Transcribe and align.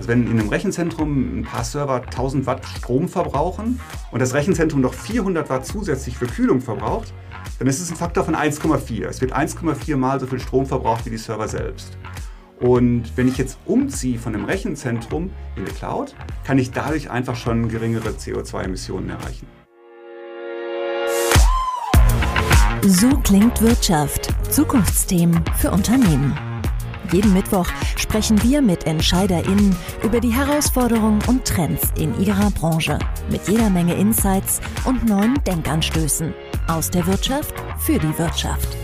Also 0.00 0.08
wenn 0.08 0.26
in 0.26 0.40
einem 0.40 0.48
Rechenzentrum 0.48 1.40
ein 1.40 1.42
paar 1.42 1.62
Server 1.62 1.96
1000 1.96 2.46
Watt 2.46 2.64
Strom 2.64 3.06
verbrauchen 3.06 3.78
und 4.10 4.20
das 4.20 4.32
Rechenzentrum 4.32 4.80
noch 4.80 4.94
400 4.94 5.50
Watt 5.50 5.66
zusätzlich 5.66 6.16
für 6.16 6.24
Kühlung 6.24 6.62
verbraucht, 6.62 7.12
dann 7.58 7.68
ist 7.68 7.80
es 7.80 7.90
ein 7.90 7.96
Faktor 7.96 8.24
von 8.24 8.34
1,4. 8.34 9.04
Es 9.04 9.20
wird 9.20 9.36
1,4 9.36 9.98
mal 9.98 10.18
so 10.18 10.26
viel 10.26 10.40
Strom 10.40 10.64
verbraucht 10.64 11.04
wie 11.04 11.10
die 11.10 11.18
Server 11.18 11.46
selbst. 11.48 11.98
Und 12.60 13.14
wenn 13.16 13.28
ich 13.28 13.36
jetzt 13.36 13.58
umziehe 13.66 14.18
von 14.18 14.34
einem 14.34 14.46
Rechenzentrum 14.46 15.28
in 15.56 15.66
die 15.66 15.72
Cloud, 15.72 16.14
kann 16.44 16.56
ich 16.56 16.70
dadurch 16.70 17.10
einfach 17.10 17.36
schon 17.36 17.68
geringere 17.68 18.08
CO2-Emissionen 18.08 19.10
erreichen. 19.10 19.46
So 22.86 23.10
klingt 23.18 23.60
Wirtschaft. 23.60 24.30
Zukunftsthemen 24.50 25.44
für 25.58 25.70
Unternehmen. 25.70 26.49
Jeden 27.12 27.32
Mittwoch 27.32 27.66
sprechen 27.96 28.42
wir 28.42 28.62
mit 28.62 28.86
EntscheiderInnen 28.86 29.74
über 30.02 30.20
die 30.20 30.32
Herausforderungen 30.32 31.20
und 31.26 31.44
Trends 31.44 31.82
in 31.96 32.18
ihrer 32.20 32.50
Branche. 32.50 32.98
Mit 33.30 33.48
jeder 33.48 33.70
Menge 33.70 33.94
Insights 33.94 34.60
und 34.84 35.08
neuen 35.08 35.42
Denkanstößen. 35.44 36.32
Aus 36.68 36.90
der 36.90 37.06
Wirtschaft 37.06 37.54
für 37.78 37.98
die 37.98 38.16
Wirtschaft. 38.18 38.76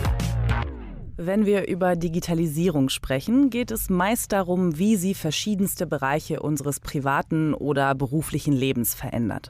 Wenn 1.18 1.46
wir 1.46 1.66
über 1.66 1.96
Digitalisierung 1.96 2.90
sprechen, 2.90 3.48
geht 3.48 3.70
es 3.70 3.88
meist 3.88 4.32
darum, 4.32 4.78
wie 4.78 4.96
sie 4.96 5.14
verschiedenste 5.14 5.86
Bereiche 5.86 6.40
unseres 6.40 6.78
privaten 6.78 7.54
oder 7.54 7.94
beruflichen 7.94 8.52
Lebens 8.52 8.94
verändert. 8.94 9.48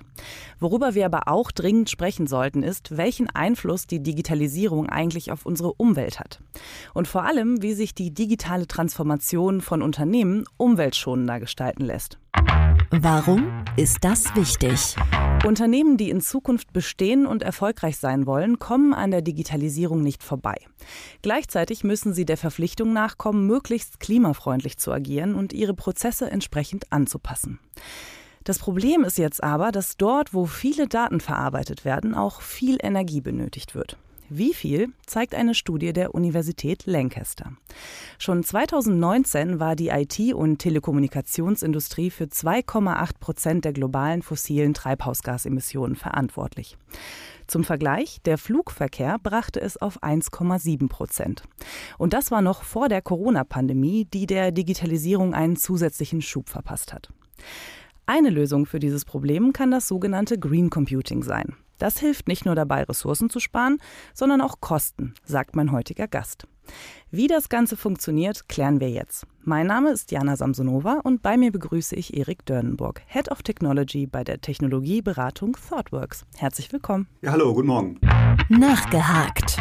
Worüber 0.61 0.95
wir 0.95 1.07
aber 1.07 1.27
auch 1.27 1.51
dringend 1.51 1.91
sprechen 1.91 2.29
sollten, 2.29 2.63
ist, 2.63 2.97
welchen 2.97 3.29
Einfluss 3.31 3.89
die 3.89 4.01
Digitalisierung 4.01 4.89
eigentlich 4.89 5.33
auf 5.33 5.45
unsere 5.45 5.73
Umwelt 5.73 6.21
hat. 6.21 6.41
Und 6.95 7.09
vor 7.09 7.25
allem, 7.25 7.61
wie 7.63 7.75
sich 7.75 7.95
die 7.95 8.15
digitale 8.15 8.69
Transformation 8.69 9.61
von 9.61 9.83
Unternehmen 9.83 10.45
umweltschonender 10.57 11.41
gestalten 11.41 11.85
lässt. 11.85 12.21
Warum 12.91 13.65
ist 13.77 13.99
das 14.03 14.37
wichtig? 14.37 14.95
Unternehmen, 15.45 15.97
die 15.97 16.09
in 16.09 16.21
Zukunft 16.21 16.73
bestehen 16.73 17.27
und 17.27 17.43
erfolgreich 17.43 17.97
sein 17.99 18.27
wollen, 18.27 18.61
kommen 18.61 18.95
an 18.95 19.11
der 19.11 19.23
Digitalisierung 19.23 20.03
nicht 20.03 20.23
vorbei. 20.23 20.55
Gleichzeitig 21.21 21.83
müssen 21.83 22.15
sie 22.15 22.25
der 22.25 22.37
Verpflichtung 22.37 22.93
nachkommen, 22.93 23.47
möglichst 23.49 23.99
klimafreundlich 23.99 24.79
zu 24.79 24.93
agieren 24.93 25.35
und 25.35 25.53
ihre 25.53 25.75
Prozesse 25.75 26.31
entsprechend 26.31 26.93
anzupassen. 26.93 27.59
Das 28.45 28.61
Problem 28.61 29.03
ist 29.03 29.19
jetzt 29.19 29.43
aber, 29.43 29.73
dass 29.73 29.97
dort, 29.97 30.33
wo 30.33 30.47
viele 30.47 30.87
Daten 30.87 31.19
verarbeitet 31.21 31.85
werden, 31.85 32.15
auch 32.15 32.41
viel 32.41 32.79
Energie 32.81 33.21
benötigt 33.21 33.75
wird. 33.75 33.97
Wie 34.29 34.55
viel, 34.55 34.89
zeigt 35.07 35.37
eine 35.37 35.55
Studie 35.55 35.93
der 35.93 36.15
Universität 36.15 36.87
Lancaster. 36.87 37.53
Schon 38.19 38.43
2019 38.43 39.61
war 39.61 39.77
die 39.77 39.89
IT- 39.89 40.35
und 40.35 40.59
Telekommunikationsindustrie 40.59 42.11
für 42.11 42.25
2,8 42.25 43.21
Prozent 43.21 43.65
der 43.65 43.73
globalen 43.73 44.23
fossilen 44.23 44.75
Treibhausgasemissionen 44.75 45.95
verantwortlich. 45.95 46.77
Zum 47.47 47.63
Vergleich, 47.63 48.21
der 48.25 48.39
Flugverkehr 48.39 49.19
brachte 49.23 49.61
es 49.61 49.77
auf 49.77 50.03
1,7 50.03 50.89
Prozent. 50.89 51.45
Und 51.97 52.13
das 52.13 52.33
war 52.33 52.43
noch 52.43 52.65
vor 52.65 52.89
der 52.89 53.03
Corona-Pandemie, 53.03 54.07
die 54.13 54.27
der 54.27 54.51
Digitalisierung 54.51 55.35
einen 55.35 55.57
zusätzlichen 55.57 56.21
Schub 56.21 56.49
verpasst 56.49 56.93
hat. 56.93 57.11
Eine 58.07 58.31
Lösung 58.31 58.67
für 58.67 58.81
dieses 58.81 59.05
Problem 59.05 59.53
kann 59.53 59.71
das 59.71 59.87
sogenannte 59.87 60.39
Green 60.39 60.71
Computing 60.71 61.23
sein. 61.23 61.55
Das 61.79 61.99
hilft 61.99 62.29
nicht 62.29 62.45
nur 62.45 62.55
dabei, 62.55 62.83
Ressourcen 62.85 63.31
zu 63.31 63.41
sparen, 63.41 63.79
sondern 64.15 64.41
auch 64.41 64.61
Kosten, 64.61 65.15
sagt 65.25 65.57
mein 65.57 65.73
heutiger 65.73 66.09
Gast. 66.09 66.47
Wie 67.11 67.29
das 67.29 67.49
Ganze 67.49 67.77
funktioniert, 67.77 68.49
klären 68.49 68.81
wir 68.81 68.91
jetzt. 68.91 69.27
Mein 69.43 69.69
Name 69.69 69.91
ist 69.91 70.11
Jana 70.11 70.37
Samsonova 70.37 71.01
und 71.05 71.23
bei 71.23 71.37
mir 71.37 71.53
begrüße 71.53 71.95
ich 71.95 72.17
Erik 72.17 72.45
Dörnenburg, 72.45 73.03
Head 73.07 73.31
of 73.31 73.43
Technology 73.43 74.07
bei 74.07 74.25
der 74.25 74.41
Technologieberatung 74.41 75.57
ThoughtWorks. 75.69 76.25
Herzlich 76.37 76.73
willkommen. 76.73 77.07
Ja, 77.23 77.33
hallo, 77.33 77.55
guten 77.55 77.69
Morgen. 77.69 78.01
Nachgehakt. 78.49 79.59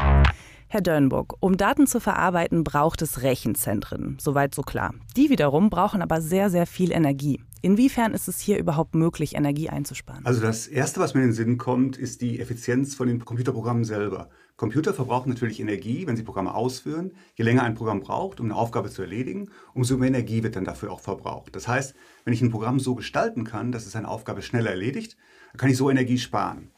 Herr 0.76 0.82
Dörnburg, 0.82 1.38
um 1.40 1.56
Daten 1.56 1.88
zu 1.88 2.02
verarbeiten, 2.02 2.66
braucht 2.66 3.02
es 3.02 3.22
Rechenzentren. 3.22 4.18
Soweit 4.20 4.54
so 4.54 4.62
klar. 4.62 4.94
Die 5.16 5.30
wiederum 5.30 5.70
brauchen 5.70 6.02
aber 6.02 6.20
sehr, 6.20 6.50
sehr 6.50 6.66
viel 6.66 6.92
Energie. 6.92 7.42
Inwiefern 7.62 8.14
ist 8.14 8.28
es 8.28 8.42
hier 8.42 8.60
überhaupt 8.60 8.94
möglich, 8.94 9.36
Energie 9.36 9.70
einzusparen? 9.70 10.26
Also 10.26 10.42
das 10.42 10.68
Erste, 10.68 11.00
was 11.00 11.14
mir 11.14 11.22
in 11.22 11.30
den 11.30 11.34
Sinn 11.34 11.58
kommt, 11.58 11.96
ist 11.96 12.20
die 12.20 12.42
Effizienz 12.42 12.94
von 12.94 13.08
den 13.08 13.24
Computerprogrammen 13.24 13.86
selber. 13.86 14.28
Computer 14.58 14.94
verbrauchen 14.94 15.30
natürlich 15.30 15.62
Energie, 15.62 16.08
wenn 16.08 16.18
sie 16.18 16.24
Programme 16.24 16.54
ausführen. 16.54 17.14
Je 17.36 17.46
länger 17.46 17.64
ein 17.64 17.76
Programm 17.76 18.02
braucht, 18.02 18.42
um 18.42 18.48
eine 18.48 18.56
Aufgabe 18.58 18.90
zu 18.90 19.02
erledigen, 19.02 19.48
umso 19.74 19.96
mehr 19.96 20.10
Energie 20.10 20.44
wird 20.44 20.58
dann 20.58 20.66
dafür 20.66 20.92
auch 20.92 21.00
verbraucht. 21.00 21.56
Das 21.56 21.70
heißt, 21.70 21.96
wenn 22.26 22.34
ich 22.34 22.42
ein 22.42 22.52
Programm 22.52 22.82
so 22.82 22.96
gestalten 22.96 23.46
kann, 23.46 23.72
dass 23.72 23.86
es 23.86 23.96
eine 23.96 24.10
Aufgabe 24.10 24.42
schneller 24.42 24.72
erledigt, 24.72 25.16
dann 25.54 25.60
kann 25.60 25.70
ich 25.70 25.78
so 25.78 25.90
Energie 25.90 26.18
sparen. 26.18 26.70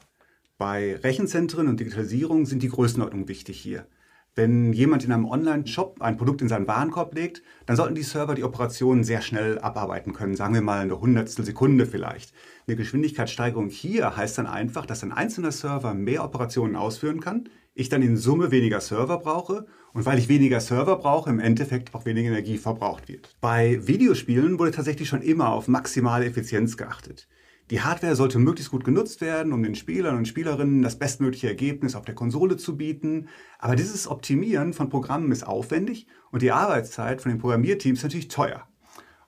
Bei 0.58 0.96
Rechenzentren 0.96 1.68
und 1.68 1.78
Digitalisierung 1.78 2.44
sind 2.44 2.64
die 2.64 2.68
Größenordnungen 2.68 3.28
wichtig 3.28 3.60
hier. 3.60 3.86
Wenn 4.34 4.72
jemand 4.72 5.04
in 5.04 5.12
einem 5.12 5.24
Online-Shop 5.24 6.02
ein 6.02 6.16
Produkt 6.16 6.42
in 6.42 6.48
seinen 6.48 6.66
Warenkorb 6.66 7.14
legt, 7.14 7.44
dann 7.66 7.76
sollten 7.76 7.94
die 7.94 8.02
Server 8.02 8.34
die 8.34 8.42
Operationen 8.42 9.04
sehr 9.04 9.20
schnell 9.20 9.60
abarbeiten 9.60 10.14
können, 10.14 10.34
sagen 10.34 10.54
wir 10.54 10.60
mal 10.60 10.80
eine 10.80 11.00
Hundertstel 11.00 11.44
Sekunde 11.44 11.86
vielleicht. 11.86 12.32
Eine 12.66 12.76
Geschwindigkeitssteigerung 12.76 13.68
hier 13.68 14.16
heißt 14.16 14.36
dann 14.38 14.48
einfach, 14.48 14.84
dass 14.84 15.04
ein 15.04 15.12
einzelner 15.12 15.52
Server 15.52 15.94
mehr 15.94 16.24
Operationen 16.24 16.74
ausführen 16.74 17.20
kann, 17.20 17.48
ich 17.74 17.88
dann 17.88 18.02
in 18.02 18.16
Summe 18.16 18.50
weniger 18.50 18.80
Server 18.80 19.18
brauche 19.18 19.66
und 19.92 20.06
weil 20.06 20.18
ich 20.18 20.28
weniger 20.28 20.58
Server 20.58 20.96
brauche, 20.96 21.30
im 21.30 21.38
Endeffekt 21.38 21.94
auch 21.94 22.04
weniger 22.04 22.30
Energie 22.30 22.58
verbraucht 22.58 23.08
wird. 23.08 23.36
Bei 23.40 23.86
Videospielen 23.86 24.58
wurde 24.58 24.72
tatsächlich 24.72 25.08
schon 25.08 25.22
immer 25.22 25.50
auf 25.50 25.68
maximale 25.68 26.26
Effizienz 26.26 26.76
geachtet. 26.76 27.28
Die 27.70 27.82
Hardware 27.82 28.16
sollte 28.16 28.38
möglichst 28.38 28.70
gut 28.70 28.84
genutzt 28.84 29.20
werden, 29.20 29.52
um 29.52 29.62
den 29.62 29.74
Spielern 29.74 30.16
und 30.16 30.26
Spielerinnen 30.26 30.80
das 30.80 30.98
bestmögliche 30.98 31.48
Ergebnis 31.48 31.94
auf 31.94 32.06
der 32.06 32.14
Konsole 32.14 32.56
zu 32.56 32.78
bieten. 32.78 33.28
Aber 33.58 33.76
dieses 33.76 34.08
Optimieren 34.08 34.72
von 34.72 34.88
Programmen 34.88 35.32
ist 35.32 35.46
aufwendig 35.46 36.06
und 36.30 36.40
die 36.40 36.52
Arbeitszeit 36.52 37.20
von 37.20 37.30
den 37.30 37.38
Programmierteams 37.38 38.02
natürlich 38.02 38.28
teuer. 38.28 38.66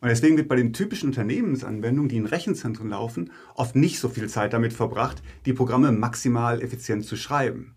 Und 0.01 0.09
deswegen 0.09 0.39
wird 0.39 0.49
bei 0.49 0.57
den 0.57 0.73
typischen 0.73 1.11
Unternehmensanwendungen, 1.11 2.09
die 2.09 2.17
in 2.17 2.25
Rechenzentren 2.25 2.89
laufen, 2.89 3.31
oft 3.55 3.77
nicht 3.77 4.01
so 4.01 4.09
viel 4.09 4.31
Zeit 4.31 4.55
damit 4.55 4.73
verbracht, 4.73 5.23
die 5.45 5.53
Programme 5.53 5.93
maximal 5.93 6.63
effizient 6.63 7.05
zu 7.05 7.17
schreiben. 7.17 7.77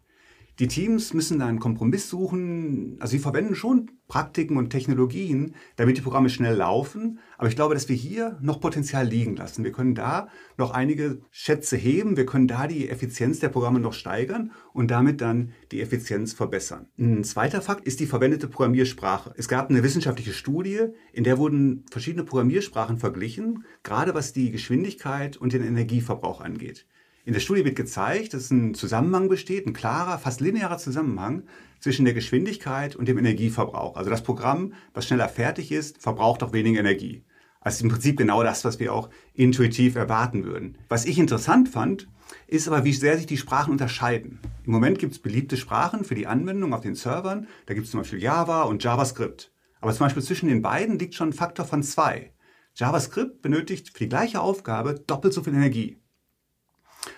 Die 0.59 0.67
Teams 0.67 1.15
müssen 1.15 1.41
einen 1.41 1.59
Kompromiss 1.59 2.09
suchen. 2.09 2.97
Also 2.99 3.13
sie 3.13 3.19
verwenden 3.19 3.55
schon 3.55 3.89
Praktiken 4.07 4.57
und 4.57 4.69
Technologien, 4.69 5.55
damit 5.77 5.97
die 5.97 6.01
Programme 6.01 6.29
schnell 6.29 6.55
laufen. 6.55 7.17
Aber 7.39 7.47
ich 7.47 7.55
glaube, 7.55 7.73
dass 7.73 7.89
wir 7.89 7.95
hier 7.95 8.37
noch 8.39 8.59
Potenzial 8.59 9.07
liegen 9.07 9.35
lassen. 9.35 9.63
Wir 9.63 9.71
können 9.71 9.95
da 9.95 10.27
noch 10.57 10.69
einige 10.69 11.21
Schätze 11.31 11.75
heben. 11.75 12.17
Wir 12.17 12.27
können 12.27 12.47
da 12.47 12.67
die 12.67 12.87
Effizienz 12.87 13.39
der 13.39 13.49
Programme 13.49 13.79
noch 13.79 13.93
steigern 13.93 14.51
und 14.73 14.91
damit 14.91 15.21
dann 15.21 15.53
die 15.71 15.81
Effizienz 15.81 16.33
verbessern. 16.33 16.85
Ein 16.99 17.23
zweiter 17.23 17.61
Fakt 17.63 17.87
ist 17.87 17.99
die 17.99 18.05
verwendete 18.05 18.47
Programmiersprache. 18.47 19.33
Es 19.35 19.47
gab 19.47 19.71
eine 19.71 19.81
wissenschaftliche 19.81 20.33
Studie, 20.33 20.89
in 21.13 21.23
der 21.23 21.39
wurden 21.39 21.85
verschiedene 21.89 22.25
Programmiersprachen 22.25 22.99
verglichen, 22.99 23.65
gerade 23.81 24.13
was 24.13 24.33
die 24.33 24.51
Geschwindigkeit 24.51 25.35
und 25.37 25.53
den 25.53 25.63
Energieverbrauch 25.63 26.41
angeht. 26.41 26.85
In 27.25 27.31
der 27.31 27.39
Studie 27.39 27.63
wird 27.63 27.77
gezeigt, 27.77 28.33
dass 28.33 28.51
ein 28.51 28.73
Zusammenhang 28.73 29.29
besteht, 29.29 29.65
ein 29.65 29.71
klarer, 29.71 30.19
fast 30.19 30.41
linearer 30.41 30.77
Zusammenhang 30.77 31.43
zwischen 31.79 32.03
der 32.03 32.13
Geschwindigkeit 32.13 32.97
und 32.97 33.07
dem 33.07 33.17
Energieverbrauch. 33.17 33.95
Also 33.95 34.09
das 34.09 34.23
Programm, 34.23 34.73
was 34.93 35.07
schneller 35.07 35.29
fertig 35.29 35.71
ist, 35.71 36.01
verbraucht 36.01 36.43
auch 36.43 36.51
weniger 36.51 36.81
Energie. 36.81 37.23
Also 37.61 37.85
im 37.85 37.89
Prinzip 37.89 38.17
genau 38.17 38.43
das, 38.43 38.65
was 38.65 38.79
wir 38.81 38.93
auch 38.93 39.09
intuitiv 39.33 39.95
erwarten 39.95 40.43
würden. 40.43 40.77
Was 40.89 41.05
ich 41.05 41.17
interessant 41.17 41.69
fand, 41.69 42.09
ist 42.47 42.67
aber, 42.67 42.83
wie 42.83 42.91
sehr 42.91 43.15
sich 43.15 43.25
die 43.25 43.37
Sprachen 43.37 43.71
unterscheiden. 43.71 44.39
Im 44.65 44.73
Moment 44.73 44.99
gibt 44.99 45.13
es 45.13 45.19
beliebte 45.19 45.55
Sprachen 45.55 46.03
für 46.03 46.15
die 46.15 46.27
Anwendung 46.27 46.73
auf 46.73 46.81
den 46.81 46.95
Servern. 46.95 47.47
Da 47.67 47.73
gibt 47.73 47.85
es 47.85 47.91
zum 47.91 48.01
Beispiel 48.01 48.21
Java 48.21 48.63
und 48.63 48.83
JavaScript. 48.83 49.53
Aber 49.79 49.93
zum 49.93 50.07
Beispiel 50.07 50.23
zwischen 50.23 50.49
den 50.49 50.61
beiden 50.61 50.99
liegt 50.99 51.15
schon 51.15 51.29
ein 51.29 51.33
Faktor 51.33 51.65
von 51.65 51.83
zwei. 51.83 52.33
JavaScript 52.75 53.41
benötigt 53.41 53.91
für 53.93 53.99
die 53.99 54.09
gleiche 54.09 54.41
Aufgabe 54.41 54.95
doppelt 55.07 55.33
so 55.33 55.41
viel 55.41 55.53
Energie. 55.53 56.02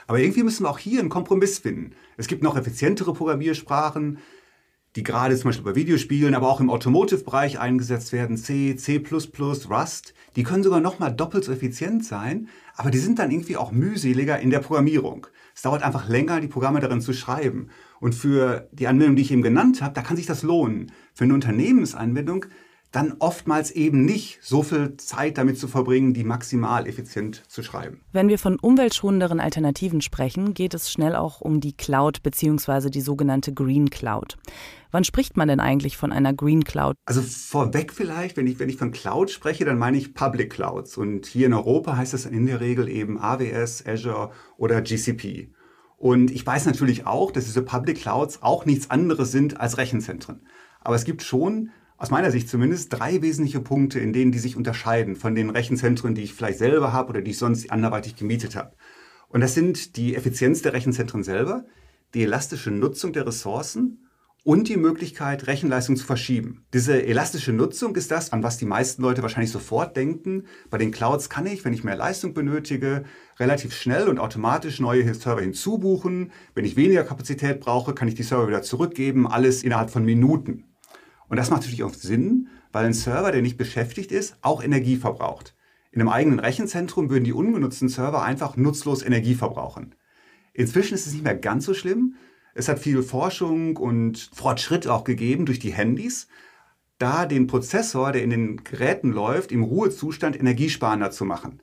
Aber 0.08 0.20
irgendwie 0.20 0.44
müssen 0.44 0.64
wir 0.64 0.70
auch 0.70 0.80
hier 0.80 1.00
einen 1.00 1.10
Kompromiss 1.10 1.60
finden. 1.60 1.92
Es 2.18 2.28
gibt 2.28 2.44
noch 2.44 2.58
effizientere 2.58 3.14
Programmiersprachen, 3.14 4.20
die 4.96 5.04
gerade 5.04 5.36
zum 5.36 5.50
Beispiel 5.50 5.66
bei 5.66 5.76
Videospielen, 5.76 6.36
aber 6.36 6.50
auch 6.50 6.62
im 6.62 6.70
Automotive-Bereich 6.70 7.60
eingesetzt 7.60 8.14
werden, 8.14 8.38
C, 8.38 8.76
C++, 8.78 9.04
Rust. 9.70 10.14
Die 10.36 10.44
können 10.44 10.64
sogar 10.64 10.80
noch 10.80 11.00
mal 11.00 11.10
doppelt 11.10 11.44
so 11.44 11.52
effizient 11.52 12.06
sein, 12.06 12.48
aber 12.76 12.92
die 12.92 13.00
sind 13.00 13.20
dann 13.20 13.32
irgendwie 13.32 13.58
auch 13.58 13.72
mühseliger 13.72 14.40
in 14.40 14.52
der 14.52 14.60
Programmierung. 14.60 15.28
Es 15.54 15.64
dauert 15.64 15.84
einfach 15.84 16.08
länger, 16.08 16.40
die 16.40 16.48
Programme 16.48 16.80
darin 16.80 17.02
zu 17.02 17.14
schreiben. 17.14 17.70
Und 18.00 18.16
für 18.16 18.70
die 18.72 18.88
Anwendung, 18.88 19.16
die 19.16 19.22
ich 19.24 19.32
eben 19.32 19.42
genannt 19.42 19.82
habe, 19.82 19.94
da 19.94 20.02
kann 20.02 20.18
sich 20.18 20.26
das 20.26 20.44
lohnen. 20.44 20.92
Für 21.14 21.26
eine 21.26 21.34
Unternehmensanwendung 21.34 22.46
dann 22.96 23.16
oftmals 23.20 23.72
eben 23.72 24.06
nicht 24.06 24.40
so 24.42 24.64
viel 24.64 24.96
Zeit 24.96 25.38
damit 25.38 25.60
zu 25.60 25.68
verbringen, 25.68 26.14
die 26.14 26.24
maximal 26.24 26.88
effizient 26.88 27.44
zu 27.50 27.62
schreiben. 27.62 28.00
Wenn 28.14 28.30
wir 28.30 28.40
von 28.40 28.58
umweltschonenderen 28.58 29.42
Alternativen 29.42 30.00
sprechen, 30.00 30.54
geht 30.54 30.74
es 30.74 30.90
schnell 30.90 31.16
auch 31.16 31.42
um 31.42 31.60
die 31.60 31.74
Cloud 31.74 32.24
bzw. 32.24 32.90
die 32.90 33.02
sogenannte 33.02 33.54
Green 33.54 33.90
Cloud. 33.90 34.38
Wann 34.92 35.04
spricht 35.04 35.36
man 35.36 35.50
denn 35.50 35.60
eigentlich 35.60 35.98
von 35.98 36.14
einer 36.14 36.34
Green 36.34 36.64
Cloud? 36.64 36.96
Also 37.06 37.22
vorweg 37.22 37.92
vielleicht, 37.92 38.38
wenn 38.38 38.48
ich, 38.48 38.60
wenn 38.60 38.70
ich 38.70 38.78
von 38.78 38.92
Cloud 38.92 39.30
spreche, 39.30 39.66
dann 39.66 39.78
meine 39.78 39.98
ich 39.98 40.14
Public 40.14 40.54
Clouds. 40.54 40.96
Und 40.98 41.26
hier 41.26 41.48
in 41.48 41.54
Europa 41.54 41.98
heißt 41.98 42.14
das 42.14 42.26
in 42.26 42.46
der 42.46 42.62
Regel 42.62 42.88
eben 42.88 43.20
AWS, 43.20 43.86
Azure 43.86 44.32
oder 44.56 44.82
GCP. 44.82 45.52
Und 45.98 46.32
ich 46.32 46.46
weiß 46.46 46.66
natürlich 46.66 47.06
auch, 47.06 47.32
dass 47.32 47.44
diese 47.44 47.62
Public 47.62 47.98
Clouds 47.98 48.42
auch 48.42 48.66
nichts 48.66 48.90
anderes 48.90 49.34
sind 49.34 49.60
als 49.60 49.78
Rechenzentren. 49.78 50.48
Aber 50.80 50.96
es 50.96 51.04
gibt 51.04 51.24
schon 51.24 51.72
aus 51.98 52.10
meiner 52.10 52.32
Sicht 52.32 52.50
zumindest 52.50 52.92
drei 52.92 53.22
wesentliche 53.22 53.62
Punkte, 53.62 54.00
in 54.00 54.14
denen 54.14 54.32
die 54.32 54.40
sich 54.40 54.58
unterscheiden 54.58 55.16
von 55.16 55.36
den 55.36 55.50
Rechenzentren, 55.50 56.16
die 56.16 56.24
ich 56.24 56.34
vielleicht 56.34 56.60
selber 56.60 56.92
habe 56.92 57.10
oder 57.10 57.22
die 57.22 57.32
ich 57.32 57.38
sonst 57.38 57.72
anderweitig 57.72 58.16
gemietet 58.16 58.56
habe. 58.56 58.74
Und 59.30 59.42
das 59.42 59.54
sind 59.54 59.96
die 59.98 60.16
Effizienz 60.16 60.62
der 60.62 60.74
Rechenzentren 60.74 61.24
selber, 61.24 61.66
die 62.14 62.24
elastische 62.24 62.72
Nutzung 62.72 63.14
der 63.14 63.26
Ressourcen 63.26 64.06
und 64.44 64.70
die 64.70 64.78
Möglichkeit, 64.78 65.48
Rechenleistung 65.48 65.96
zu 65.96 66.06
verschieben. 66.06 66.66
Diese 66.72 67.02
elastische 67.02 67.52
Nutzung 67.52 67.96
ist 67.96 68.12
das, 68.12 68.32
an 68.32 68.44
was 68.44 68.58
die 68.58 68.68
meisten 68.68 69.02
Leute 69.02 69.24
wahrscheinlich 69.24 69.52
sofort 69.52 69.98
denken. 69.98 70.44
Bei 70.70 70.78
den 70.78 70.92
Clouds 70.92 71.30
kann 71.30 71.48
ich, 71.48 71.66
wenn 71.66 71.74
ich 71.74 71.84
mehr 71.84 71.96
Leistung 71.96 72.36
benötige, 72.36 73.06
relativ 73.40 73.74
schnell 73.74 74.08
und 74.08 74.20
automatisch 74.20 74.80
neue 74.80 75.12
Server 75.16 75.42
hinzubuchen. 75.42 76.32
Wenn 76.54 76.66
ich 76.66 76.76
weniger 76.76 77.04
Kapazität 77.04 77.60
brauche, 77.60 77.96
kann 77.96 78.08
ich 78.08 78.16
die 78.16 78.24
Server 78.24 78.48
wieder 78.48 78.62
zurückgeben, 78.62 79.26
alles 79.26 79.64
innerhalb 79.64 79.90
von 79.90 80.06
Minuten. 80.06 80.66
Und 81.28 81.38
das 81.38 81.50
macht 81.50 81.62
natürlich 81.62 81.84
auch 81.84 81.94
Sinn, 81.94 82.48
weil 82.72 82.86
ein 82.86 82.94
Server, 82.94 83.32
der 83.32 83.42
nicht 83.42 83.58
beschäftigt 83.58 84.12
ist, 84.12 84.38
auch 84.42 84.64
Energie 84.64 84.98
verbraucht. 84.98 85.56
In 85.92 86.02
einem 86.02 86.10
eigenen 86.10 86.40
Rechenzentrum 86.40 87.10
würden 87.10 87.24
die 87.24 87.34
ungenutzten 87.34 87.88
Server 87.88 88.22
einfach 88.22 88.58
nutzlos 88.58 89.02
Energie 89.02 89.36
verbrauchen. 89.36 89.96
Inzwischen 90.54 90.94
ist 90.94 91.08
es 91.08 91.14
nicht 91.14 91.24
mehr 91.24 91.36
ganz 91.36 91.66
so 91.66 91.74
schlimm. 91.74 92.16
Es 92.54 92.68
hat 92.68 92.80
viel 92.80 93.02
Forschung 93.02 93.78
und 93.78 94.30
Fortschritt 94.34 94.88
auch 94.88 95.04
gegeben 95.04 95.46
durch 95.46 95.60
die 95.60 95.74
Handys, 95.74 96.28
da 96.98 97.26
den 97.26 97.48
Prozessor, 97.48 98.12
der 98.12 98.24
in 98.24 98.30
den 98.30 98.64
Geräten 98.64 99.12
läuft, 99.12 99.52
im 99.52 99.64
Ruhezustand 99.64 100.40
energiesparender 100.40 101.12
zu 101.12 101.26
machen. 101.26 101.62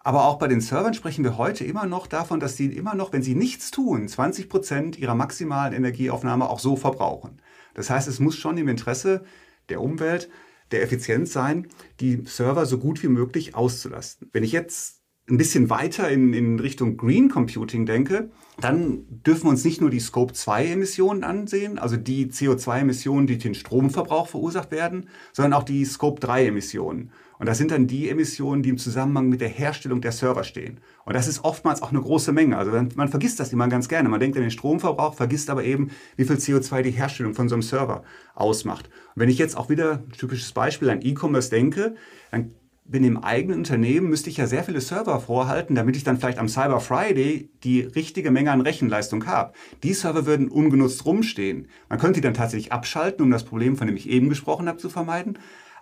Aber 0.00 0.24
auch 0.24 0.38
bei 0.38 0.48
den 0.48 0.60
Servern 0.60 0.94
sprechen 0.94 1.24
wir 1.24 1.36
heute 1.36 1.64
immer 1.64 1.86
noch 1.86 2.06
davon, 2.06 2.40
dass 2.40 2.56
sie 2.56 2.66
immer 2.66 2.94
noch, 2.94 3.12
wenn 3.12 3.22
sie 3.22 3.34
nichts 3.34 3.70
tun, 3.70 4.08
20 4.08 4.48
Prozent 4.48 4.98
ihrer 4.98 5.14
maximalen 5.14 5.74
Energieaufnahme 5.74 6.48
auch 6.48 6.60
so 6.60 6.76
verbrauchen. 6.76 7.42
Das 7.78 7.90
heißt, 7.90 8.08
es 8.08 8.18
muss 8.18 8.34
schon 8.34 8.58
im 8.58 8.66
Interesse 8.66 9.22
der 9.68 9.80
Umwelt, 9.80 10.28
der 10.72 10.82
Effizienz 10.82 11.32
sein, 11.32 11.68
die 12.00 12.24
Server 12.26 12.66
so 12.66 12.78
gut 12.78 13.04
wie 13.04 13.08
möglich 13.08 13.54
auszulasten. 13.54 14.28
Wenn 14.32 14.42
ich 14.42 14.50
jetzt 14.50 15.00
ein 15.30 15.38
bisschen 15.38 15.70
weiter 15.70 16.08
in, 16.10 16.32
in 16.32 16.58
Richtung 16.58 16.96
Green 16.96 17.28
Computing 17.28 17.86
denke, 17.86 18.30
dann 18.60 19.04
dürfen 19.08 19.44
wir 19.44 19.50
uns 19.50 19.64
nicht 19.64 19.80
nur 19.80 19.90
die 19.90 20.00
Scope 20.00 20.32
2 20.32 20.66
Emissionen 20.66 21.22
ansehen, 21.22 21.78
also 21.78 21.96
die 21.96 22.26
CO2 22.26 22.80
Emissionen, 22.80 23.28
die 23.28 23.38
den 23.38 23.54
Stromverbrauch 23.54 24.26
verursacht 24.26 24.72
werden, 24.72 25.08
sondern 25.32 25.52
auch 25.52 25.62
die 25.62 25.84
Scope 25.84 26.20
3 26.20 26.46
Emissionen. 26.46 27.12
Und 27.38 27.46
das 27.46 27.58
sind 27.58 27.70
dann 27.70 27.86
die 27.86 28.08
Emissionen, 28.08 28.62
die 28.62 28.70
im 28.70 28.78
Zusammenhang 28.78 29.28
mit 29.28 29.40
der 29.40 29.48
Herstellung 29.48 30.00
der 30.00 30.12
Server 30.12 30.44
stehen. 30.44 30.80
Und 31.04 31.14
das 31.14 31.28
ist 31.28 31.44
oftmals 31.44 31.82
auch 31.82 31.90
eine 31.90 32.00
große 32.00 32.32
Menge. 32.32 32.58
Also 32.58 32.72
man 32.72 33.08
vergisst 33.08 33.38
das 33.40 33.52
immer 33.52 33.68
ganz 33.68 33.88
gerne. 33.88 34.08
Man 34.08 34.20
denkt 34.20 34.36
an 34.36 34.42
den 34.42 34.50
Stromverbrauch, 34.50 35.14
vergisst 35.14 35.50
aber 35.50 35.64
eben, 35.64 35.90
wie 36.16 36.24
viel 36.24 36.36
CO2 36.36 36.82
die 36.82 36.90
Herstellung 36.90 37.34
von 37.34 37.48
so 37.48 37.54
einem 37.54 37.62
Server 37.62 38.02
ausmacht. 38.34 38.86
Und 39.14 39.22
wenn 39.22 39.28
ich 39.28 39.38
jetzt 39.38 39.56
auch 39.56 39.68
wieder, 39.68 40.02
ein 40.06 40.12
typisches 40.12 40.52
Beispiel, 40.52 40.90
an 40.90 41.00
E-Commerce 41.02 41.50
denke, 41.50 41.94
dann 42.30 42.52
bin 42.88 43.04
im 43.04 43.22
eigenen 43.22 43.58
Unternehmen, 43.58 44.08
müsste 44.08 44.30
ich 44.30 44.38
ja 44.38 44.46
sehr 44.46 44.64
viele 44.64 44.80
Server 44.80 45.20
vorhalten, 45.20 45.74
damit 45.74 45.96
ich 45.96 46.04
dann 46.04 46.16
vielleicht 46.16 46.38
am 46.38 46.48
Cyber 46.48 46.80
Friday 46.80 47.50
die 47.62 47.82
richtige 47.82 48.30
Menge 48.30 48.50
an 48.50 48.62
Rechenleistung 48.62 49.26
habe. 49.26 49.52
Die 49.82 49.92
Server 49.92 50.24
würden 50.24 50.48
ungenutzt 50.48 51.04
rumstehen. 51.04 51.68
Man 51.90 51.98
könnte 51.98 52.14
die 52.14 52.20
dann 52.22 52.34
tatsächlich 52.34 52.72
abschalten, 52.72 53.22
um 53.22 53.30
das 53.30 53.44
Problem, 53.44 53.76
von 53.76 53.86
dem 53.86 53.96
ich 53.96 54.08
eben 54.08 54.30
gesprochen 54.30 54.68
habe, 54.68 54.78
zu 54.78 54.88
vermeiden. 54.88 55.38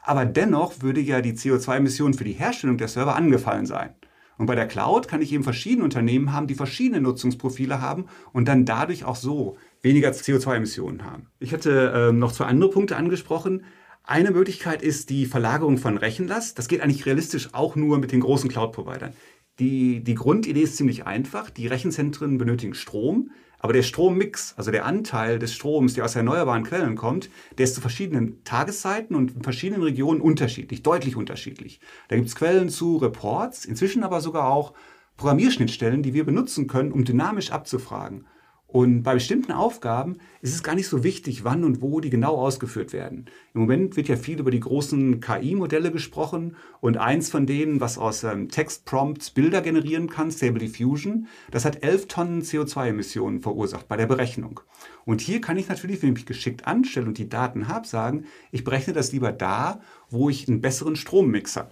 Aber 0.06 0.25
dennoch 0.25 0.82
würde 0.82 1.00
ja 1.00 1.20
die 1.20 1.32
CO2-Emission 1.32 2.14
für 2.14 2.23
die 2.23 2.32
Herstellung 2.32 2.79
der 2.79 2.87
Server 2.87 3.17
angefallen 3.17 3.67
sein. 3.67 3.91
Und 4.38 4.47
bei 4.47 4.55
der 4.55 4.69
Cloud 4.69 5.08
kann 5.08 5.20
ich 5.20 5.32
eben 5.32 5.43
verschiedene 5.43 5.82
Unternehmen 5.82 6.32
haben, 6.32 6.47
die 6.47 6.55
verschiedene 6.55 7.00
Nutzungsprofile 7.00 7.81
haben 7.81 8.06
und 8.32 8.47
dann 8.47 8.64
dadurch 8.64 9.05
auch 9.05 9.17
so 9.17 9.56
weniger 9.82 10.11
CO2-Emissionen 10.11 11.05
haben. 11.05 11.26
Ich 11.41 11.53
hatte 11.53 12.11
äh, 12.11 12.12
noch 12.12 12.31
zwei 12.31 12.44
andere 12.44 12.70
Punkte 12.70 12.97
angesprochen. 12.97 13.64
Eine 14.05 14.31
Möglichkeit 14.31 14.81
ist 14.81 15.11
die 15.11 15.26
Verlagerung 15.26 15.76
von 15.76 15.99
Rechenlast. 15.99 16.56
Das 16.56 16.69
geht 16.69 16.82
eigentlich 16.82 17.05
realistisch 17.06 17.49
auch 17.52 17.75
nur 17.75 17.99
mit 17.99 18.12
den 18.12 18.20
großen 18.20 18.49
Cloud-Providern. 18.49 19.12
Die, 19.59 20.05
die 20.05 20.14
Grundidee 20.14 20.62
ist 20.62 20.76
ziemlich 20.76 21.05
einfach. 21.05 21.50
Die 21.50 21.67
Rechenzentren 21.67 22.38
benötigen 22.38 22.75
Strom. 22.75 23.31
Aber 23.66 23.72
der 23.72 23.82
Strommix, 23.82 24.54
also 24.56 24.70
der 24.70 24.86
Anteil 24.86 25.40
des 25.40 25.52
Stroms, 25.52 25.94
der 25.94 26.04
aus 26.04 26.14
erneuerbaren 26.14 26.62
Quellen 26.62 26.94
kommt, 26.94 27.30
der 27.58 27.64
ist 27.64 27.74
zu 27.74 27.80
verschiedenen 27.80 28.44
Tageszeiten 28.44 29.16
und 29.16 29.34
in 29.34 29.42
verschiedenen 29.42 29.82
Regionen 29.82 30.20
unterschiedlich, 30.20 30.84
deutlich 30.84 31.16
unterschiedlich. 31.16 31.80
Da 32.06 32.14
gibt 32.14 32.28
es 32.28 32.36
Quellen 32.36 32.68
zu 32.68 32.98
Reports, 32.98 33.64
inzwischen 33.64 34.04
aber 34.04 34.20
sogar 34.20 34.46
auch 34.46 34.72
Programmierschnittstellen, 35.16 36.04
die 36.04 36.14
wir 36.14 36.24
benutzen 36.24 36.68
können, 36.68 36.92
um 36.92 37.04
dynamisch 37.04 37.50
abzufragen. 37.50 38.28
Und 38.68 39.04
bei 39.04 39.14
bestimmten 39.14 39.52
Aufgaben 39.52 40.16
ist 40.42 40.52
es 40.52 40.64
gar 40.64 40.74
nicht 40.74 40.88
so 40.88 41.04
wichtig, 41.04 41.44
wann 41.44 41.62
und 41.62 41.82
wo 41.82 42.00
die 42.00 42.10
genau 42.10 42.36
ausgeführt 42.36 42.92
werden. 42.92 43.26
Im 43.54 43.60
Moment 43.60 43.96
wird 43.96 44.08
ja 44.08 44.16
viel 44.16 44.40
über 44.40 44.50
die 44.50 44.60
großen 44.60 45.20
KI-Modelle 45.20 45.92
gesprochen 45.92 46.56
und 46.80 46.96
eins 46.96 47.30
von 47.30 47.46
denen, 47.46 47.80
was 47.80 47.96
aus 47.96 48.24
ähm, 48.24 48.48
Textprompts 48.48 49.30
Bilder 49.30 49.62
generieren 49.62 50.10
kann, 50.10 50.32
Stable 50.32 50.58
Diffusion, 50.58 51.28
das 51.52 51.64
hat 51.64 51.84
11 51.84 52.08
Tonnen 52.08 52.42
CO2-Emissionen 52.42 53.40
verursacht 53.40 53.86
bei 53.86 53.96
der 53.96 54.06
Berechnung. 54.06 54.60
Und 55.04 55.20
hier 55.20 55.40
kann 55.40 55.56
ich 55.56 55.68
natürlich, 55.68 56.02
wenn 56.02 56.10
ich 56.10 56.16
mich 56.16 56.26
geschickt 56.26 56.66
anstelle 56.66 57.06
und 57.06 57.18
die 57.18 57.28
Daten 57.28 57.68
habe, 57.68 57.86
sagen, 57.86 58.24
ich 58.50 58.64
berechne 58.64 58.92
das 58.92 59.12
lieber 59.12 59.30
da, 59.30 59.80
wo 60.10 60.28
ich 60.28 60.48
einen 60.48 60.60
besseren 60.60 60.96
Strommix 60.96 61.56
habe. 61.56 61.70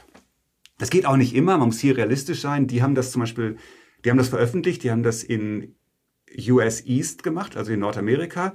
Das 0.79 0.91
geht 0.91 1.07
auch 1.07 1.17
nicht 1.17 1.35
immer, 1.35 1.59
man 1.59 1.69
muss 1.69 1.81
hier 1.81 1.97
realistisch 1.97 2.41
sein. 2.41 2.67
Die 2.67 2.83
haben 2.83 2.95
das 2.95 3.11
zum 3.11 3.21
Beispiel, 3.21 3.57
die 4.05 4.11
haben 4.11 4.19
das 4.19 4.29
veröffentlicht, 4.29 4.83
die 4.85 4.91
haben 4.91 5.03
das 5.03 5.23
in 5.23 5.75
US 6.49 6.85
East 6.85 7.23
gemacht, 7.23 7.57
also 7.57 7.73
in 7.73 7.81
Nordamerika. 7.81 8.55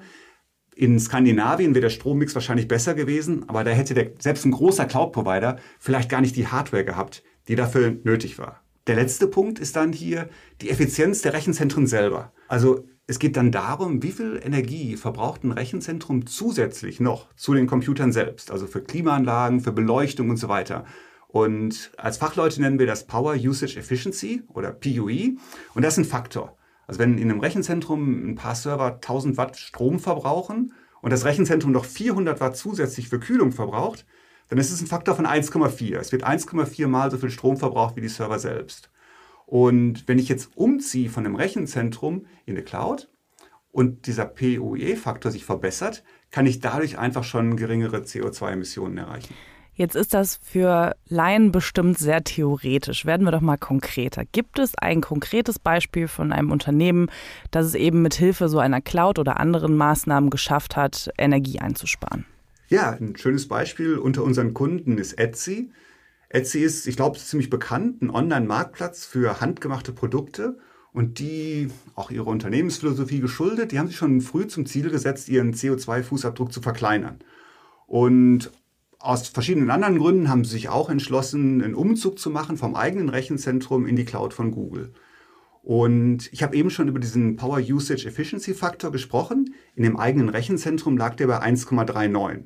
In 0.76 1.00
Skandinavien 1.00 1.74
wäre 1.76 1.84
der 1.84 1.90
Strommix 1.90 2.34
wahrscheinlich 2.36 2.68
besser 2.68 2.94
gewesen, 2.94 3.48
aber 3.48 3.64
da 3.64 3.72
hätte 3.72 3.94
der, 3.94 4.12
selbst 4.20 4.46
ein 4.46 4.52
großer 4.52 4.86
Cloud-Provider 4.86 5.58
vielleicht 5.80 6.10
gar 6.10 6.22
nicht 6.22 6.36
die 6.36 6.48
Hardware 6.48 6.86
gehabt, 6.86 7.24
die 7.48 7.56
dafür 7.56 7.98
nötig 8.04 8.38
war. 8.38 8.62
Der 8.88 8.96
letzte 8.96 9.28
Punkt 9.28 9.60
ist 9.60 9.76
dann 9.76 9.94
hier 9.94 10.30
die 10.62 10.70
Effizienz 10.70 11.22
der 11.22 11.34
Rechenzentren 11.34 11.86
selber. 11.86 12.32
Also 12.48 12.86
es 13.08 13.20
geht 13.20 13.38
dann 13.38 13.52
darum, 13.52 14.04
wie 14.04 14.12
viel 14.12 14.40
Energie 14.44 14.96
verbraucht 14.96 15.44
ein 15.44 15.52
Rechenzentrum 15.52 16.28
zusätzlich 16.28 17.00
noch 17.00 17.34
zu 17.36 17.56
den 17.56 17.66
Computern 17.66 18.12
selbst, 18.12 18.52
also 18.52 18.68
für 18.68 18.82
Klimaanlagen, 18.82 19.62
für 19.62 19.72
Beleuchtung 19.72 20.30
und 20.30 20.38
so 20.38 20.48
weiter. 20.48 20.86
Und 21.28 21.92
als 21.98 22.18
Fachleute 22.18 22.62
nennen 22.62 22.80
wir 22.80 22.88
das 22.88 23.08
Power 23.08 23.34
Usage 23.34 23.78
Efficiency 23.78 24.44
oder 24.48 24.72
PUE 24.72 25.38
und 25.74 25.84
das 25.84 25.94
ist 25.94 26.06
ein 26.06 26.06
Faktor. 26.06 26.56
Also 26.90 26.98
wenn 26.98 27.20
in 27.20 27.30
einem 27.30 27.40
Rechenzentrum 27.40 28.32
ein 28.32 28.34
paar 28.34 28.56
Server 28.56 28.96
1000 28.96 29.38
Watt 29.38 29.58
Strom 29.58 30.00
verbrauchen 30.00 30.74
und 31.02 31.12
das 31.12 31.24
Rechenzentrum 31.24 31.72
noch 31.72 31.86
400 31.86 32.42
Watt 32.42 32.58
zusätzlich 32.58 33.10
für 33.10 33.20
Kühlung 33.20 33.52
verbraucht, 33.52 34.08
dann 34.48 34.58
ist 34.58 34.72
es 34.72 34.82
ein 34.82 34.88
Faktor 34.88 35.14
von 35.14 35.28
1,4. 35.28 35.98
Es 35.98 36.12
wird 36.12 36.26
1,4 36.26 36.88
mal 36.88 37.12
so 37.12 37.20
viel 37.20 37.30
Strom 37.30 37.58
verbraucht 37.58 37.96
wie 37.96 38.02
die 38.02 38.08
Server 38.08 38.40
selbst. 38.40 38.90
Und 39.46 40.08
wenn 40.08 40.18
ich 40.18 40.30
jetzt 40.30 40.58
umziehe 40.58 41.12
von 41.12 41.28
einem 41.28 41.36
Rechenzentrum 41.36 42.26
in 42.48 42.56
eine 42.56 42.64
Cloud 42.64 43.08
und 43.72 44.08
dieser 44.08 44.26
PUE-Faktor 44.26 45.32
sich 45.32 45.46
verbessert, 45.46 46.04
kann 46.32 46.48
ich 46.48 46.60
dadurch 46.60 46.98
einfach 46.98 47.24
schon 47.24 47.56
geringere 47.56 47.98
CO2-Emissionen 47.98 48.98
erreichen. 48.98 49.36
Jetzt 49.80 49.96
ist 49.96 50.14
das 50.14 50.42
für 50.44 50.94
Laien 51.08 51.54
bestimmt 51.54 51.98
sehr 51.98 52.22
theoretisch. 52.22 53.06
Werden 53.06 53.26
wir 53.26 53.32
doch 53.32 53.40
mal 53.40 53.56
konkreter. 53.56 54.26
Gibt 54.26 54.60
es 54.60 54.76
ein 54.76 55.00
konkretes 55.00 55.58
Beispiel 55.58 56.10
von 56.10 56.34
einem 56.34 56.52
Unternehmen, 56.52 57.10
das 57.50 57.68
es 57.68 57.76
eben 57.76 58.02
mit 58.02 58.14
Hilfe 58.14 58.50
so 58.50 58.60
einer 58.60 58.82
Cloud 58.82 59.20
oder 59.20 59.40
anderen 59.40 59.78
Maßnahmen 59.78 60.32
geschafft 60.32 60.76
hat, 60.76 61.10
Energie 61.18 61.60
einzusparen? 61.60 62.26
Ja, 62.68 62.90
ein 62.90 63.16
schönes 63.16 63.48
Beispiel 63.48 63.98
unter 63.98 64.24
unseren 64.24 64.54
Kunden 64.54 64.98
ist 64.98 65.14
Etsy. 65.14 65.72
Etsy 66.28 66.60
ist, 66.60 66.86
ich 66.86 66.98
glaube, 66.98 67.18
ziemlich 67.18 67.50
bekannt, 67.50 68.02
ein 68.02 68.10
Online-Marktplatz 68.10 69.06
für 69.06 69.40
handgemachte 69.40 69.94
Produkte 69.94 70.58
und 70.92 71.20
die 71.20 71.70
auch 71.96 72.12
ihrer 72.12 72.28
Unternehmensphilosophie 72.28 73.22
geschuldet, 73.22 73.72
die 73.72 73.80
haben 73.80 73.88
sich 73.88 73.96
schon 73.96 74.20
früh 74.20 74.46
zum 74.46 74.66
Ziel 74.66 74.90
gesetzt, 74.90 75.30
ihren 75.30 75.54
CO2-Fußabdruck 75.54 76.52
zu 76.52 76.62
verkleinern. 76.62 77.20
Und 77.88 78.52
aus 79.00 79.30
verschiedenen 79.30 79.72
anderen 79.72 79.98
Gründen 79.98 80.30
haben 80.30 80.44
sie 80.44 80.52
sich 80.52 80.70
auch 80.70 80.90
entschlossen, 80.90 81.64
einen 81.64 81.74
Umzug 81.74 82.20
zu 82.20 82.30
machen 82.30 82.58
vom 82.58 82.76
eigenen 82.76 83.10
Rechenzentrum 83.10 83.88
in 83.88 83.96
die 83.96 84.06
Cloud 84.06 84.34
von 84.34 84.52
Google. 84.52 84.94
Und 85.62 86.32
ich 86.34 86.44
habe 86.44 86.56
eben 86.56 86.70
schon 86.70 86.88
über 86.88 87.00
diesen 87.00 87.36
Power 87.36 87.60
Usage 87.60 88.08
Efficiency 88.08 88.54
Faktor 88.54 88.92
gesprochen. 88.92 89.54
In 89.76 89.84
dem 89.84 89.98
eigenen 89.98 90.30
Rechenzentrum 90.30 90.98
lag 90.98 91.16
der 91.16 91.28
bei 91.28 91.42
1,39. 91.42 92.44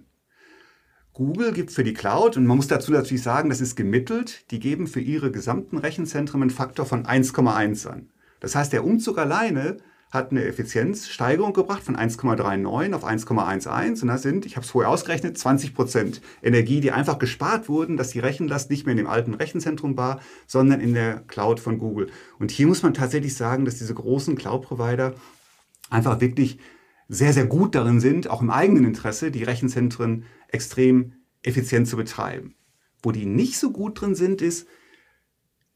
Google 1.13 1.53
gibt 1.53 1.71
für 1.71 1.83
die 1.83 1.93
Cloud, 1.93 2.37
und 2.37 2.47
man 2.47 2.57
muss 2.57 2.67
dazu 2.67 2.91
natürlich 2.91 3.21
sagen, 3.21 3.49
das 3.49 3.61
ist 3.61 3.75
gemittelt, 3.75 4.49
die 4.49 4.59
geben 4.59 4.87
für 4.87 4.99
ihre 4.99 5.31
gesamten 5.31 5.77
Rechenzentren 5.77 6.41
einen 6.41 6.49
Faktor 6.49 6.87
von 6.87 7.05
1,1 7.05 7.87
an. 7.87 8.09
Das 8.39 8.55
heißt, 8.55 8.73
der 8.73 8.83
Umzug 8.83 9.19
alleine 9.19 9.77
hat 10.13 10.29
eine 10.29 10.45
Effizienzsteigerung 10.45 11.53
gebracht 11.53 11.81
von 11.81 11.97
1,39 11.97 12.93
auf 12.93 13.03
1,11 13.03 14.03
und 14.03 14.07
das 14.07 14.21
sind, 14.21 14.45
ich 14.45 14.55
habe 14.55 14.63
es 14.63 14.69
vorher 14.69 14.91
ausgerechnet, 14.91 15.39
20 15.39 15.73
Prozent 15.73 16.21
Energie, 16.43 16.81
die 16.81 16.91
einfach 16.91 17.17
gespart 17.17 17.67
wurden, 17.67 17.97
dass 17.97 18.11
die 18.11 18.19
Rechenlast 18.19 18.69
nicht 18.69 18.85
mehr 18.85 18.91
in 18.91 18.97
dem 18.97 19.07
alten 19.07 19.33
Rechenzentrum 19.33 19.97
war, 19.97 20.21
sondern 20.45 20.81
in 20.81 20.93
der 20.93 21.21
Cloud 21.27 21.59
von 21.59 21.79
Google. 21.79 22.11
Und 22.37 22.51
hier 22.51 22.67
muss 22.67 22.83
man 22.83 22.93
tatsächlich 22.93 23.35
sagen, 23.35 23.65
dass 23.65 23.79
diese 23.79 23.95
großen 23.95 24.35
Cloud-Provider 24.35 25.15
einfach 25.89 26.21
wirklich 26.21 26.59
sehr, 27.09 27.33
sehr 27.33 27.47
gut 27.47 27.73
darin 27.73 27.99
sind, 27.99 28.29
auch 28.29 28.43
im 28.43 28.51
eigenen 28.51 28.85
Interesse, 28.85 29.31
die 29.31 29.43
Rechenzentren 29.43 30.25
extrem 30.47 31.13
effizient 31.41 31.87
zu 31.87 31.97
betreiben. 31.97 32.53
Wo 33.01 33.11
die 33.11 33.25
nicht 33.25 33.57
so 33.57 33.71
gut 33.71 33.99
drin 33.99 34.13
sind, 34.13 34.43
ist, 34.43 34.67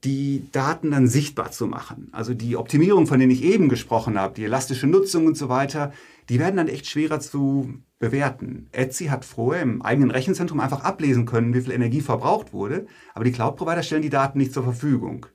die 0.04 0.48
Daten 0.52 0.92
dann 0.92 1.08
sichtbar 1.08 1.50
zu 1.50 1.66
machen. 1.66 2.08
Also 2.12 2.32
die 2.34 2.56
Optimierung, 2.56 3.06
von 3.06 3.18
denen 3.18 3.32
ich 3.32 3.42
eben 3.42 3.68
gesprochen 3.68 4.18
habe, 4.18 4.34
die 4.34 4.44
elastische 4.44 4.86
Nutzung 4.86 5.26
und 5.26 5.36
so 5.36 5.48
weiter, 5.48 5.92
die 6.28 6.38
werden 6.38 6.56
dann 6.56 6.68
echt 6.68 6.86
schwerer 6.86 7.18
zu 7.20 7.74
bewerten. 7.98 8.68
Etsy 8.70 9.06
hat 9.06 9.24
vorher 9.24 9.62
im 9.62 9.82
eigenen 9.82 10.10
Rechenzentrum 10.10 10.60
einfach 10.60 10.84
ablesen 10.84 11.26
können, 11.26 11.52
wie 11.52 11.62
viel 11.62 11.72
Energie 11.72 12.00
verbraucht 12.00 12.52
wurde, 12.52 12.86
aber 13.14 13.24
die 13.24 13.32
Cloud-Provider 13.32 13.82
stellen 13.82 14.02
die 14.02 14.10
Daten 14.10 14.38
nicht 14.38 14.52
zur 14.52 14.62
Verfügung. 14.62 15.26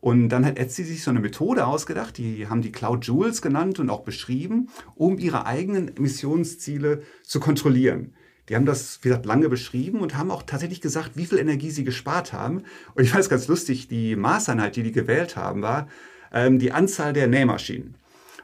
Und 0.00 0.30
dann 0.30 0.46
hat 0.46 0.58
Etsy 0.58 0.84
sich 0.84 1.02
so 1.02 1.10
eine 1.10 1.20
Methode 1.20 1.66
ausgedacht, 1.66 2.16
die 2.16 2.48
haben 2.48 2.62
die 2.62 2.72
Cloud 2.72 3.06
Jewels 3.06 3.42
genannt 3.42 3.78
und 3.78 3.90
auch 3.90 4.00
beschrieben, 4.00 4.70
um 4.94 5.18
ihre 5.18 5.44
eigenen 5.44 5.94
Emissionsziele 5.94 7.02
zu 7.22 7.38
kontrollieren. 7.38 8.14
Die 8.50 8.56
haben 8.56 8.66
das, 8.66 8.98
wie 9.02 9.08
gesagt, 9.08 9.26
lange 9.26 9.48
beschrieben 9.48 10.00
und 10.00 10.16
haben 10.16 10.32
auch 10.32 10.42
tatsächlich 10.42 10.80
gesagt, 10.80 11.12
wie 11.14 11.24
viel 11.24 11.38
Energie 11.38 11.70
sie 11.70 11.84
gespart 11.84 12.32
haben. 12.32 12.64
Und 12.94 13.04
ich 13.04 13.14
weiß 13.14 13.28
ganz 13.28 13.46
lustig, 13.46 13.86
die 13.86 14.16
Maßeinheit, 14.16 14.74
die 14.74 14.82
die 14.82 14.90
gewählt 14.90 15.36
haben, 15.36 15.62
war 15.62 15.86
ähm, 16.32 16.58
die 16.58 16.72
Anzahl 16.72 17.12
der 17.12 17.28
Nähmaschinen. 17.28 17.94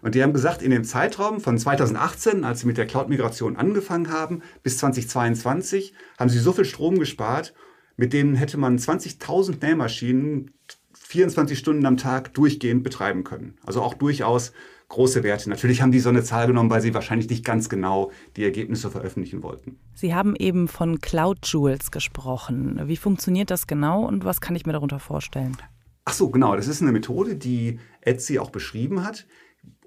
Und 0.02 0.14
die 0.14 0.22
haben 0.22 0.32
gesagt, 0.32 0.62
in 0.62 0.70
dem 0.70 0.84
Zeitraum 0.84 1.40
von 1.40 1.58
2018, 1.58 2.44
als 2.44 2.60
sie 2.60 2.68
mit 2.68 2.78
der 2.78 2.86
Cloud-Migration 2.86 3.56
angefangen 3.56 4.12
haben, 4.12 4.42
bis 4.62 4.78
2022, 4.78 5.92
haben 6.20 6.30
sie 6.30 6.38
so 6.38 6.52
viel 6.52 6.64
Strom 6.64 7.00
gespart, 7.00 7.52
mit 7.96 8.12
dem 8.12 8.36
hätte 8.36 8.58
man 8.58 8.78
20.000 8.78 9.56
Nähmaschinen 9.60 10.52
24 10.94 11.58
Stunden 11.58 11.84
am 11.84 11.96
Tag 11.96 12.32
durchgehend 12.32 12.84
betreiben 12.84 13.24
können. 13.24 13.58
Also 13.66 13.82
auch 13.82 13.94
durchaus 13.94 14.52
große 14.88 15.22
Werte. 15.22 15.50
Natürlich 15.50 15.82
haben 15.82 15.92
die 15.92 16.00
so 16.00 16.08
eine 16.08 16.22
Zahl 16.22 16.46
genommen, 16.46 16.70
weil 16.70 16.80
sie 16.80 16.94
wahrscheinlich 16.94 17.28
nicht 17.28 17.44
ganz 17.44 17.68
genau 17.68 18.12
die 18.36 18.44
Ergebnisse 18.44 18.90
veröffentlichen 18.90 19.42
wollten. 19.42 19.78
Sie 19.94 20.14
haben 20.14 20.36
eben 20.36 20.68
von 20.68 21.00
Cloud 21.00 21.38
Jewels 21.44 21.90
gesprochen. 21.90 22.80
Wie 22.84 22.96
funktioniert 22.96 23.50
das 23.50 23.66
genau 23.66 24.04
und 24.04 24.24
was 24.24 24.40
kann 24.40 24.54
ich 24.54 24.66
mir 24.66 24.72
darunter 24.72 25.00
vorstellen? 25.00 25.56
Ach 26.04 26.12
so, 26.12 26.30
genau. 26.30 26.54
Das 26.54 26.68
ist 26.68 26.82
eine 26.82 26.92
Methode, 26.92 27.34
die 27.34 27.80
Etsy 28.00 28.38
auch 28.38 28.50
beschrieben 28.50 29.04
hat. 29.04 29.26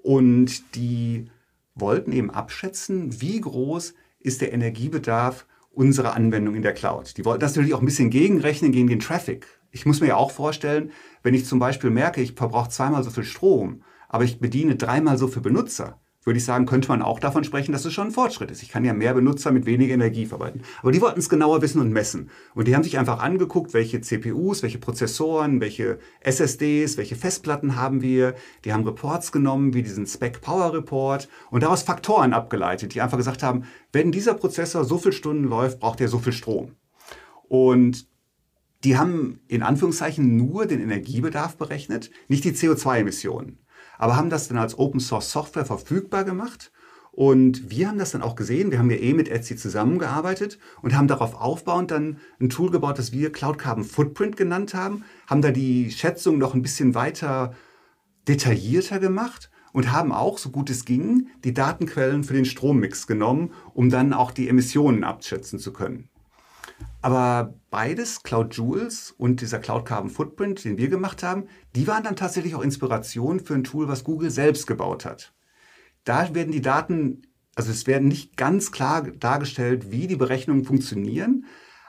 Und 0.02 0.74
die 0.74 1.30
wollten 1.74 2.12
eben 2.12 2.30
abschätzen, 2.30 3.20
wie 3.20 3.40
groß 3.40 3.94
ist 4.18 4.40
der 4.42 4.52
Energiebedarf 4.52 5.46
unserer 5.70 6.14
Anwendung 6.14 6.54
in 6.54 6.62
der 6.62 6.74
Cloud. 6.74 7.16
Die 7.16 7.24
wollten 7.24 7.40
das 7.40 7.52
natürlich 7.52 7.74
auch 7.74 7.80
ein 7.80 7.86
bisschen 7.86 8.10
gegenrechnen 8.10 8.72
gegen 8.72 8.88
den 8.88 8.98
Traffic. 8.98 9.46
Ich 9.70 9.86
muss 9.86 10.00
mir 10.00 10.08
ja 10.08 10.16
auch 10.16 10.30
vorstellen, 10.30 10.90
wenn 11.22 11.34
ich 11.34 11.46
zum 11.46 11.58
Beispiel 11.58 11.90
merke, 11.90 12.20
ich 12.20 12.34
verbrauche 12.34 12.70
zweimal 12.70 13.04
so 13.04 13.10
viel 13.10 13.24
Strom 13.24 13.82
aber 14.10 14.24
ich 14.24 14.40
bediene 14.40 14.76
dreimal 14.76 15.16
so 15.16 15.28
viele 15.28 15.42
Benutzer, 15.42 16.00
würde 16.24 16.36
ich 16.36 16.44
sagen, 16.44 16.66
könnte 16.66 16.88
man 16.88 17.00
auch 17.00 17.18
davon 17.18 17.44
sprechen, 17.44 17.72
dass 17.72 17.84
es 17.84 17.94
schon 17.94 18.08
ein 18.08 18.12
Fortschritt 18.12 18.50
ist. 18.50 18.62
Ich 18.62 18.68
kann 18.68 18.84
ja 18.84 18.92
mehr 18.92 19.14
Benutzer 19.14 19.52
mit 19.52 19.64
weniger 19.64 19.94
Energie 19.94 20.26
verwalten. 20.26 20.62
Aber 20.82 20.92
die 20.92 21.00
wollten 21.00 21.20
es 21.20 21.30
genauer 21.30 21.62
wissen 21.62 21.80
und 21.80 21.92
messen. 21.92 22.28
Und 22.54 22.68
die 22.68 22.74
haben 22.74 22.82
sich 22.82 22.98
einfach 22.98 23.20
angeguckt, 23.20 23.72
welche 23.72 24.02
CPUs, 24.02 24.62
welche 24.62 24.78
Prozessoren, 24.78 25.60
welche 25.60 25.98
SSDs, 26.20 26.98
welche 26.98 27.16
Festplatten 27.16 27.76
haben 27.76 28.02
wir. 28.02 28.34
Die 28.64 28.72
haben 28.72 28.84
Reports 28.84 29.32
genommen, 29.32 29.72
wie 29.72 29.82
diesen 29.82 30.06
Spec 30.06 30.42
Power 30.42 30.74
Report 30.74 31.28
und 31.50 31.62
daraus 31.62 31.82
Faktoren 31.82 32.34
abgeleitet, 32.34 32.94
die 32.94 33.00
einfach 33.00 33.16
gesagt 33.16 33.42
haben, 33.42 33.64
wenn 33.92 34.12
dieser 34.12 34.34
Prozessor 34.34 34.84
so 34.84 34.98
viele 34.98 35.12
Stunden 35.12 35.44
läuft, 35.44 35.80
braucht 35.80 36.00
er 36.00 36.08
so 36.08 36.18
viel 36.18 36.34
Strom. 36.34 36.72
Und 37.48 38.08
die 38.84 38.98
haben 38.98 39.40
in 39.46 39.62
Anführungszeichen 39.62 40.36
nur 40.36 40.66
den 40.66 40.82
Energiebedarf 40.82 41.56
berechnet, 41.56 42.10
nicht 42.28 42.44
die 42.44 42.52
CO2-Emissionen 42.52 43.59
aber 44.00 44.16
haben 44.16 44.30
das 44.30 44.48
dann 44.48 44.56
als 44.56 44.78
Open 44.78 44.98
Source 44.98 45.30
Software 45.30 45.66
verfügbar 45.66 46.24
gemacht. 46.24 46.72
Und 47.12 47.68
wir 47.68 47.86
haben 47.86 47.98
das 47.98 48.12
dann 48.12 48.22
auch 48.22 48.34
gesehen. 48.34 48.70
Wir 48.70 48.78
haben 48.78 48.90
ja 48.90 48.96
eh 48.96 49.12
mit 49.12 49.28
Etsy 49.28 49.56
zusammengearbeitet 49.56 50.58
und 50.80 50.96
haben 50.96 51.06
darauf 51.06 51.34
aufbauend 51.34 51.90
dann 51.90 52.16
ein 52.40 52.48
Tool 52.48 52.70
gebaut, 52.70 52.98
das 52.98 53.12
wir 53.12 53.30
Cloud 53.30 53.58
Carbon 53.58 53.84
Footprint 53.84 54.38
genannt 54.38 54.72
haben, 54.72 55.04
haben 55.26 55.42
da 55.42 55.50
die 55.50 55.90
Schätzung 55.90 56.38
noch 56.38 56.54
ein 56.54 56.62
bisschen 56.62 56.94
weiter 56.94 57.52
detaillierter 58.26 59.00
gemacht 59.00 59.50
und 59.72 59.92
haben 59.92 60.12
auch, 60.12 60.38
so 60.38 60.48
gut 60.48 60.70
es 60.70 60.86
ging, 60.86 61.28
die 61.44 61.52
Datenquellen 61.52 62.24
für 62.24 62.34
den 62.34 62.46
Strommix 62.46 63.06
genommen, 63.06 63.52
um 63.74 63.90
dann 63.90 64.14
auch 64.14 64.30
die 64.30 64.48
Emissionen 64.48 65.04
abschätzen 65.04 65.58
zu 65.58 65.74
können. 65.74 66.09
Aber 67.02 67.54
beides, 67.70 68.22
Cloud 68.22 68.56
Jewels 68.56 69.14
und 69.16 69.40
dieser 69.40 69.58
Cloud 69.58 69.86
Carbon 69.86 70.10
Footprint, 70.10 70.64
den 70.64 70.76
wir 70.76 70.88
gemacht 70.88 71.22
haben, 71.22 71.46
die 71.74 71.86
waren 71.86 72.04
dann 72.04 72.16
tatsächlich 72.16 72.54
auch 72.54 72.62
Inspiration 72.62 73.40
für 73.40 73.54
ein 73.54 73.64
Tool, 73.64 73.88
was 73.88 74.04
Google 74.04 74.30
selbst 74.30 74.66
gebaut 74.66 75.04
hat. 75.06 75.32
Da 76.04 76.34
werden 76.34 76.52
die 76.52 76.60
Daten, 76.60 77.22
also 77.54 77.70
es 77.70 77.86
werden 77.86 78.08
nicht 78.08 78.36
ganz 78.36 78.70
klar 78.70 79.02
dargestellt, 79.02 79.90
wie 79.90 80.06
die 80.06 80.16
Berechnungen 80.16 80.64
funktionieren, 80.64 81.46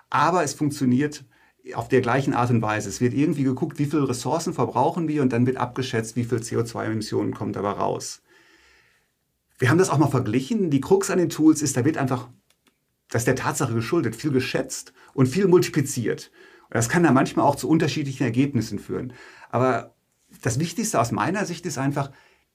aber 0.10 0.44
es 0.44 0.54
funktioniert 0.54 1.26
auf 1.74 1.90
der 1.90 2.02
gleichen 2.02 2.34
Art 2.34 2.50
und 2.50 2.62
Weise. 2.62 2.90
Es 2.90 3.02
wird 3.02 3.14
irgendwie 3.14 3.44
geguckt, 3.44 3.80
wie 3.80 3.86
viele 3.86 4.08
Ressourcen 4.08 4.54
verbrauchen 4.54 5.08
wir 5.08 5.22
und 5.22 5.32
dann 5.32 5.46
wird 5.46 5.58
abgeschätzt, 5.58 6.16
wie 6.16 6.24
viel 6.24 6.40
CO2-Emissionen 6.40 7.34
kommt 7.34 7.56
dabei 7.56 7.72
raus. 7.72 8.22
Wir 9.60 9.70
haben 9.70 9.78
das 9.78 9.90
auch 9.90 10.00
mal 10.00 10.08
verglichen. 10.08 10.72
Die 10.72 10.82
Krux 10.82 11.12
an 11.12 11.20
den 11.20 11.30
Tools 11.30 11.62
ist, 11.62 11.78
da 11.78 11.86
wird 11.86 11.98
einfach 11.98 12.30
das 13.12 13.22
ist 13.22 13.28
der 13.28 13.36
Tatsache 13.36 13.74
geschuldet, 13.74 14.16
viel 14.16 14.32
geschätzt 14.32 14.94
und 15.14 15.28
viel 15.28 15.48
multipliziert. 15.48 16.32
Und 16.64 16.76
das 16.76 16.90
kann 16.90 17.04
dann 17.04 17.14
manchmal 17.14 17.46
auch 17.46 17.56
zu 17.56 17.70
unterschiedlichen 17.70 18.24
Ergebnissen 18.24 18.80
führen. 18.80 19.14
Aber 19.50 19.94
das 20.42 20.60
Wichtigste 20.60 21.00
aus 21.00 21.12
meiner 21.12 21.46
Sicht 21.46 21.66
ist 21.66 21.78
einfach, 21.78 22.12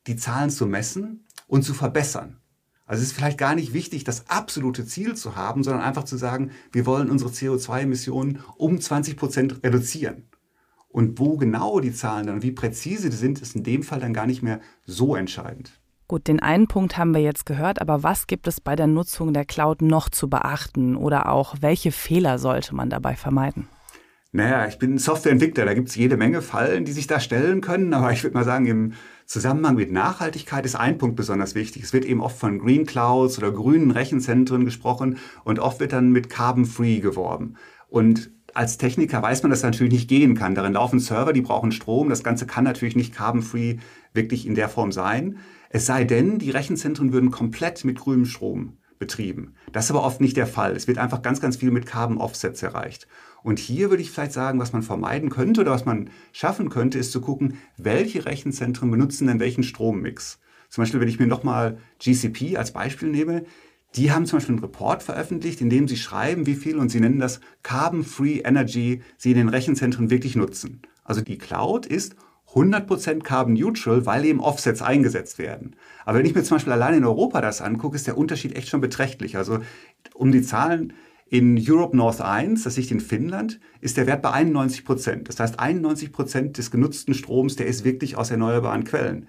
die 0.07 0.17
Zahlen 0.17 0.51
zu 0.51 0.67
messen 0.67 1.27
und 1.47 1.63
zu 1.63 1.75
verbessern. 1.75 2.41
Also 2.87 3.03
es 3.03 3.09
ist 3.09 3.17
vielleicht 3.17 3.37
gar 3.37 3.55
nicht 3.55 3.75
wichtig, 3.75 4.05
das 4.05 4.31
absolute 4.31 4.87
Ziel 4.87 5.15
zu 5.15 5.37
haben, 5.37 5.63
sondern 5.63 5.83
einfach 5.83 6.05
zu 6.05 6.17
sagen, 6.17 6.53
wir 6.73 6.87
wollen 6.87 7.11
unsere 7.11 7.31
CO2-Emissionen 7.31 8.43
um 8.57 8.81
20 8.81 9.17
Prozent 9.17 9.63
reduzieren. 9.63 10.29
Und 10.89 11.19
wo 11.19 11.37
genau 11.37 11.81
die 11.81 11.93
Zahlen 11.93 12.29
dann, 12.29 12.43
wie 12.43 12.53
präzise 12.53 13.11
die 13.11 13.17
sind, 13.17 13.43
ist 13.43 13.57
in 13.57 13.65
dem 13.65 13.83
Fall 13.83 14.01
dann 14.01 14.15
gar 14.15 14.27
nicht 14.27 14.43
mehr 14.43 14.61
so 14.87 15.17
entscheidend. 15.17 15.79
Gut, 16.09 16.29
den 16.29 16.39
einen 16.39 16.69
Punkt 16.69 16.97
haben 16.97 17.15
wir 17.15 17.21
jetzt 17.21 17.47
gehört, 17.47 17.81
aber 17.81 18.05
was 18.05 18.29
gibt 18.29 18.47
es 18.47 18.61
bei 18.61 18.77
der 18.77 18.87
Nutzung 18.87 19.33
der 19.33 19.45
Cloud 19.45 19.83
noch 19.83 20.09
zu 20.09 20.31
beachten 20.31 20.95
oder 20.95 21.33
auch 21.33 21.57
welche 21.61 21.91
Fehler 21.91 22.39
sollte 22.39 22.77
man 22.77 22.91
dabei 22.91 23.17
vermeiden? 23.17 23.67
Naja, 24.31 24.69
ich 24.69 24.79
bin 24.79 24.99
Softwareentwickler, 24.99 25.65
da 25.65 25.75
gibt 25.75 25.89
es 25.89 25.97
jede 25.97 26.17
Menge 26.17 26.43
Fallen, 26.43 26.85
die 26.85 26.93
sich 26.93 27.09
da 27.09 27.19
stellen 27.19 27.61
können, 27.61 27.93
aber 27.93 28.13
ich 28.13 28.23
würde 28.23 28.35
mal 28.37 28.45
sagen, 28.45 28.67
im 28.67 28.93
Zusammenhang 29.25 29.75
mit 29.75 29.91
Nachhaltigkeit 29.91 30.65
ist 30.65 30.77
ein 30.77 30.99
Punkt 30.99 31.17
besonders 31.17 31.57
wichtig. 31.57 31.83
Es 31.83 31.93
wird 31.93 32.05
eben 32.05 32.21
oft 32.21 32.39
von 32.39 32.61
Green 32.61 32.87
Clouds 32.87 33.39
oder 33.39 33.51
grünen 33.51 33.91
Rechenzentren 33.91 34.65
gesprochen 34.65 35.19
und 35.43 35.59
oft 35.59 35.81
wird 35.81 35.93
dann 35.93 36.13
mit 36.13 36.31
Carbon-Free 36.31 37.01
geworben. 37.01 37.57
Und 37.89 38.31
als 38.55 38.79
Techniker 38.79 39.23
weiß 39.23 39.43
man, 39.43 39.51
dass 39.51 39.61
das 39.61 39.73
natürlich 39.73 39.93
nicht 39.93 40.09
gehen 40.09 40.35
kann. 40.35 40.55
Darin 40.55 40.75
laufen 40.75 41.01
Server, 41.01 41.33
die 41.33 41.43
brauchen 41.43 41.73
Strom. 41.73 42.09
Das 42.09 42.23
Ganze 42.23 42.47
kann 42.47 42.65
natürlich 42.65 42.97
nicht 42.97 43.15
carbon-free 43.15 43.79
wirklich 44.13 44.47
in 44.47 44.55
der 44.55 44.69
Form 44.69 44.93
sein. 44.93 45.39
Es 45.71 45.87
sei 45.87 46.05
denn, 46.05 46.39
die 46.39 46.51
Rechenzentren 46.51 47.13
würden 47.13 47.31
komplett 47.31 47.85
mit 47.85 47.99
grünem 47.99 48.27
Strom 48.27 48.79
betrieben. 48.99 49.55
Das 49.73 49.87
ist 49.87 49.91
aber 49.91 50.05
oft 50.05 50.21
nicht 50.21 50.37
der 50.37 50.47
Fall. 50.47 50.75
Es 50.75 50.89
wird 50.89 50.99
einfach 50.99 51.23
ganz, 51.23 51.41
ganz 51.41 51.57
viel 51.57 51.71
mit 51.71 51.87
Carbon 51.87 52.19
Offsets 52.19 52.63
erreicht. 52.63 53.07
Und 53.43 53.59
hier 53.59 53.91
würde 53.91 54.03
ich 54.03 54.11
vielleicht 54.11 54.33
sagen, 54.33 54.59
was 54.59 54.73
man 54.73 54.83
vermeiden 54.83 55.31
könnte 55.31 55.61
oder 55.61 55.71
was 55.71 55.85
man 55.85 56.11
schaffen 56.33 56.69
könnte, 56.69 56.99
ist 56.99 57.13
zu 57.13 57.21
gucken, 57.21 57.59
welche 57.77 58.25
Rechenzentren 58.25 58.91
benutzen 58.91 59.27
denn 59.27 59.41
welchen 59.41 59.63
Strommix. 59.63 60.39
Zum 60.69 60.83
Beispiel, 60.83 61.01
wenn 61.01 61.09
ich 61.09 61.19
mir 61.19 61.27
nochmal 61.27 61.79
GCP 62.01 62.57
als 62.57 62.73
Beispiel 62.73 63.09
nehme, 63.09 63.45
die 63.95 64.11
haben 64.11 64.27
zum 64.27 64.39
Beispiel 64.39 64.57
einen 64.57 64.65
Report 64.65 65.03
veröffentlicht, 65.03 65.61
in 65.61 65.71
dem 65.71 65.89
sie 65.89 65.97
schreiben, 65.97 66.47
wie 66.47 66.55
viel, 66.57 66.77
und 66.77 66.91
sie 66.91 67.01
nennen 67.01 67.19
das 67.19 67.41
Carbon-Free 67.63 68.41
Energy, 68.41 69.03
sie 69.17 69.31
in 69.31 69.37
den 69.37 69.49
Rechenzentren 69.49 70.11
wirklich 70.11 70.37
nutzen. 70.37 70.83
Also 71.05 71.21
die 71.21 71.39
Cloud 71.39 71.87
ist 71.87 72.17
100% 72.57 73.23
Carbon 73.23 73.55
Neutral, 73.55 74.07
weil 74.07 74.25
eben 74.25 74.41
Offsets 74.41 74.81
eingesetzt 74.81 75.39
werden. 75.39 75.77
Aber 76.07 76.19
wenn 76.19 76.27
ich 76.27 76.35
mir 76.35 76.43
zum 76.43 76.57
Beispiel 76.57 76.73
allein 76.73 76.95
in 76.95 77.05
Europa 77.05 77.43
das 77.43 77.61
angucke, 77.61 77.97
ist 77.97 78.07
der 78.07 78.17
Unterschied 78.17 78.57
echt 78.57 78.69
schon 78.69 78.81
beträchtlich. 78.81 79.37
Also 79.37 79.59
um 80.15 80.33
die 80.33 80.43
Zahlen 80.43 80.95
in 81.29 81.59
Europe 81.61 81.95
North 81.95 82.23
1, 82.23 82.63
das 82.63 82.77
liegt 82.77 82.91
in 82.91 83.01
Finnland, 83.01 83.61
ist 83.81 83.99
der 83.99 84.07
Wert 84.07 84.23
bei 84.23 84.33
91% 84.33 85.25
Das 85.25 85.39
heißt, 85.39 85.61
91% 85.61 86.53
des 86.53 86.71
genutzten 86.71 87.13
Stroms, 87.15 87.57
der 87.57 87.67
ist 87.67 87.85
wirklich 87.85 88.17
aus 88.17 88.31
erneuerbaren 88.31 88.85
Quellen. 88.85 89.29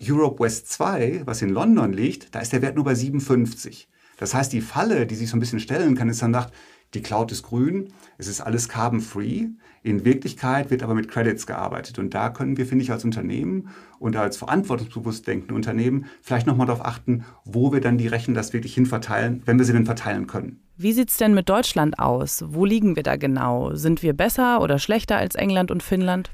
Europe 0.00 0.42
West 0.42 0.70
2, 0.70 1.22
was 1.24 1.42
in 1.42 1.48
London 1.48 1.92
liegt, 1.92 2.34
da 2.34 2.40
ist 2.40 2.52
der 2.52 2.62
Wert 2.62 2.76
nur 2.76 2.84
bei 2.84 2.94
57. 2.94 3.88
Das 4.16 4.32
heißt, 4.32 4.52
die 4.52 4.60
Falle, 4.60 5.06
die 5.06 5.16
sich 5.16 5.28
so 5.28 5.36
ein 5.36 5.40
bisschen 5.40 5.60
stellen 5.60 5.96
kann, 5.96 6.08
ist 6.08 6.22
dann 6.22 6.32
sagt, 6.32 6.54
die 6.94 7.02
Cloud 7.02 7.32
ist 7.32 7.42
grün, 7.42 7.88
es 8.18 8.28
ist 8.28 8.40
alles 8.40 8.68
carbon-free. 8.68 9.48
In 9.82 10.04
Wirklichkeit 10.04 10.70
wird 10.70 10.82
aber 10.82 10.94
mit 10.94 11.08
Credits 11.08 11.46
gearbeitet. 11.46 11.98
Und 11.98 12.14
da 12.14 12.30
können 12.30 12.56
wir, 12.56 12.66
finde 12.66 12.84
ich, 12.84 12.92
als 12.92 13.04
Unternehmen 13.04 13.68
und 13.98 14.16
als 14.16 14.36
verantwortungsbewusst 14.36 15.26
denkende 15.26 15.54
Unternehmen 15.54 16.06
vielleicht 16.22 16.46
nochmal 16.46 16.66
darauf 16.66 16.84
achten, 16.84 17.24
wo 17.44 17.72
wir 17.72 17.80
dann 17.80 17.98
die 17.98 18.06
Rechenlast 18.06 18.52
wirklich 18.52 18.74
hin 18.74 18.86
verteilen, 18.86 19.42
wenn 19.44 19.58
wir 19.58 19.64
sie 19.64 19.72
denn 19.72 19.86
verteilen 19.86 20.26
können. 20.26 20.60
Wie 20.76 20.92
sieht 20.92 21.10
es 21.10 21.18
denn 21.18 21.34
mit 21.34 21.48
Deutschland 21.48 21.98
aus? 21.98 22.44
Wo 22.48 22.64
liegen 22.64 22.96
wir 22.96 23.02
da 23.02 23.16
genau? 23.16 23.74
Sind 23.74 24.02
wir 24.02 24.12
besser 24.12 24.60
oder 24.60 24.78
schlechter 24.78 25.16
als 25.16 25.34
England 25.34 25.70
und 25.70 25.82
Finnland? 25.82 26.30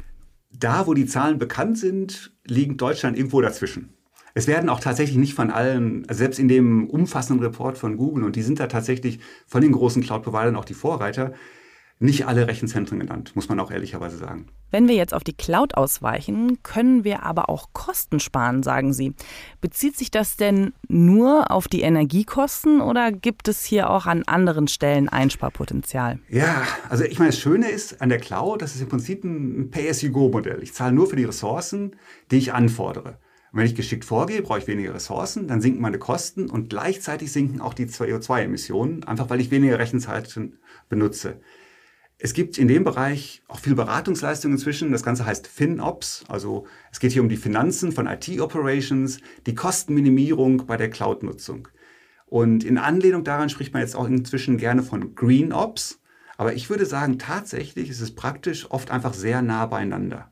Da, 0.52 0.86
wo 0.86 0.94
die 0.94 1.06
Zahlen 1.06 1.38
bekannt 1.38 1.78
sind, 1.78 2.32
liegt 2.46 2.80
Deutschland 2.80 3.16
irgendwo 3.16 3.40
dazwischen. 3.40 3.94
Es 4.34 4.46
werden 4.46 4.68
auch 4.68 4.80
tatsächlich 4.80 5.16
nicht 5.16 5.34
von 5.34 5.50
allen, 5.50 6.04
also 6.08 6.18
selbst 6.18 6.38
in 6.38 6.48
dem 6.48 6.88
umfassenden 6.88 7.44
Report 7.44 7.78
von 7.78 7.96
Google, 7.96 8.24
und 8.24 8.36
die 8.36 8.42
sind 8.42 8.60
da 8.60 8.66
tatsächlich 8.66 9.20
von 9.46 9.62
den 9.62 9.72
großen 9.72 10.02
Cloud-Providern 10.02 10.56
auch 10.56 10.64
die 10.64 10.74
Vorreiter, 10.74 11.32
nicht 12.02 12.26
alle 12.26 12.48
Rechenzentren 12.48 12.98
genannt, 12.98 13.32
muss 13.34 13.50
man 13.50 13.60
auch 13.60 13.70
ehrlicherweise 13.70 14.16
sagen. 14.16 14.46
Wenn 14.70 14.88
wir 14.88 14.94
jetzt 14.94 15.12
auf 15.12 15.22
die 15.22 15.34
Cloud 15.34 15.74
ausweichen, 15.74 16.62
können 16.62 17.04
wir 17.04 17.24
aber 17.24 17.50
auch 17.50 17.68
Kosten 17.74 18.20
sparen, 18.20 18.62
sagen 18.62 18.94
Sie. 18.94 19.12
Bezieht 19.60 19.98
sich 19.98 20.10
das 20.10 20.36
denn 20.36 20.72
nur 20.88 21.50
auf 21.50 21.68
die 21.68 21.82
Energiekosten 21.82 22.80
oder 22.80 23.12
gibt 23.12 23.48
es 23.48 23.64
hier 23.64 23.90
auch 23.90 24.06
an 24.06 24.22
anderen 24.22 24.66
Stellen 24.66 25.10
Einsparpotenzial? 25.10 26.20
Ja, 26.30 26.62
also 26.88 27.04
ich 27.04 27.18
meine, 27.18 27.32
das 27.32 27.38
Schöne 27.38 27.68
ist 27.68 28.00
an 28.00 28.08
der 28.08 28.18
Cloud, 28.18 28.62
das 28.62 28.74
ist 28.74 28.80
im 28.80 28.88
Prinzip 28.88 29.22
ein 29.22 29.70
Pay-as-you-go-Modell. 29.70 30.62
Ich 30.62 30.72
zahle 30.72 30.92
nur 30.92 31.06
für 31.06 31.16
die 31.16 31.24
Ressourcen, 31.24 31.96
die 32.30 32.38
ich 32.38 32.54
anfordere. 32.54 33.18
Und 33.52 33.58
wenn 33.58 33.66
ich 33.66 33.74
geschickt 33.74 34.04
vorgehe, 34.04 34.42
brauche 34.42 34.60
ich 34.60 34.66
weniger 34.66 34.94
Ressourcen, 34.94 35.48
dann 35.48 35.60
sinken 35.60 35.80
meine 35.80 35.98
Kosten 35.98 36.48
und 36.48 36.70
gleichzeitig 36.70 37.32
sinken 37.32 37.60
auch 37.60 37.74
die 37.74 37.86
CO2-Emissionen, 37.86 39.04
einfach 39.04 39.28
weil 39.28 39.40
ich 39.40 39.50
weniger 39.50 39.78
Rechenzeit 39.78 40.38
benutze. 40.88 41.40
Es 42.22 42.34
gibt 42.34 42.58
in 42.58 42.68
dem 42.68 42.84
Bereich 42.84 43.42
auch 43.48 43.58
viel 43.58 43.74
Beratungsleistung 43.74 44.52
inzwischen. 44.52 44.92
Das 44.92 45.02
Ganze 45.02 45.24
heißt 45.24 45.46
FinOps. 45.46 46.24
Also 46.28 46.66
es 46.92 47.00
geht 47.00 47.12
hier 47.12 47.22
um 47.22 47.30
die 47.30 47.38
Finanzen 47.38 47.92
von 47.92 48.06
IT-Operations, 48.06 49.20
die 49.46 49.54
Kostenminimierung 49.54 50.66
bei 50.66 50.76
der 50.76 50.90
Cloud-Nutzung. 50.90 51.68
Und 52.26 52.62
in 52.62 52.76
Anlehnung 52.76 53.24
daran 53.24 53.48
spricht 53.48 53.72
man 53.72 53.82
jetzt 53.82 53.96
auch 53.96 54.06
inzwischen 54.06 54.58
gerne 54.58 54.82
von 54.82 55.14
GreenOps. 55.14 56.00
Aber 56.36 56.52
ich 56.52 56.68
würde 56.68 56.84
sagen, 56.84 57.18
tatsächlich 57.18 57.88
ist 57.88 58.02
es 58.02 58.14
praktisch 58.14 58.70
oft 58.70 58.90
einfach 58.90 59.14
sehr 59.14 59.40
nah 59.40 59.64
beieinander. 59.64 60.29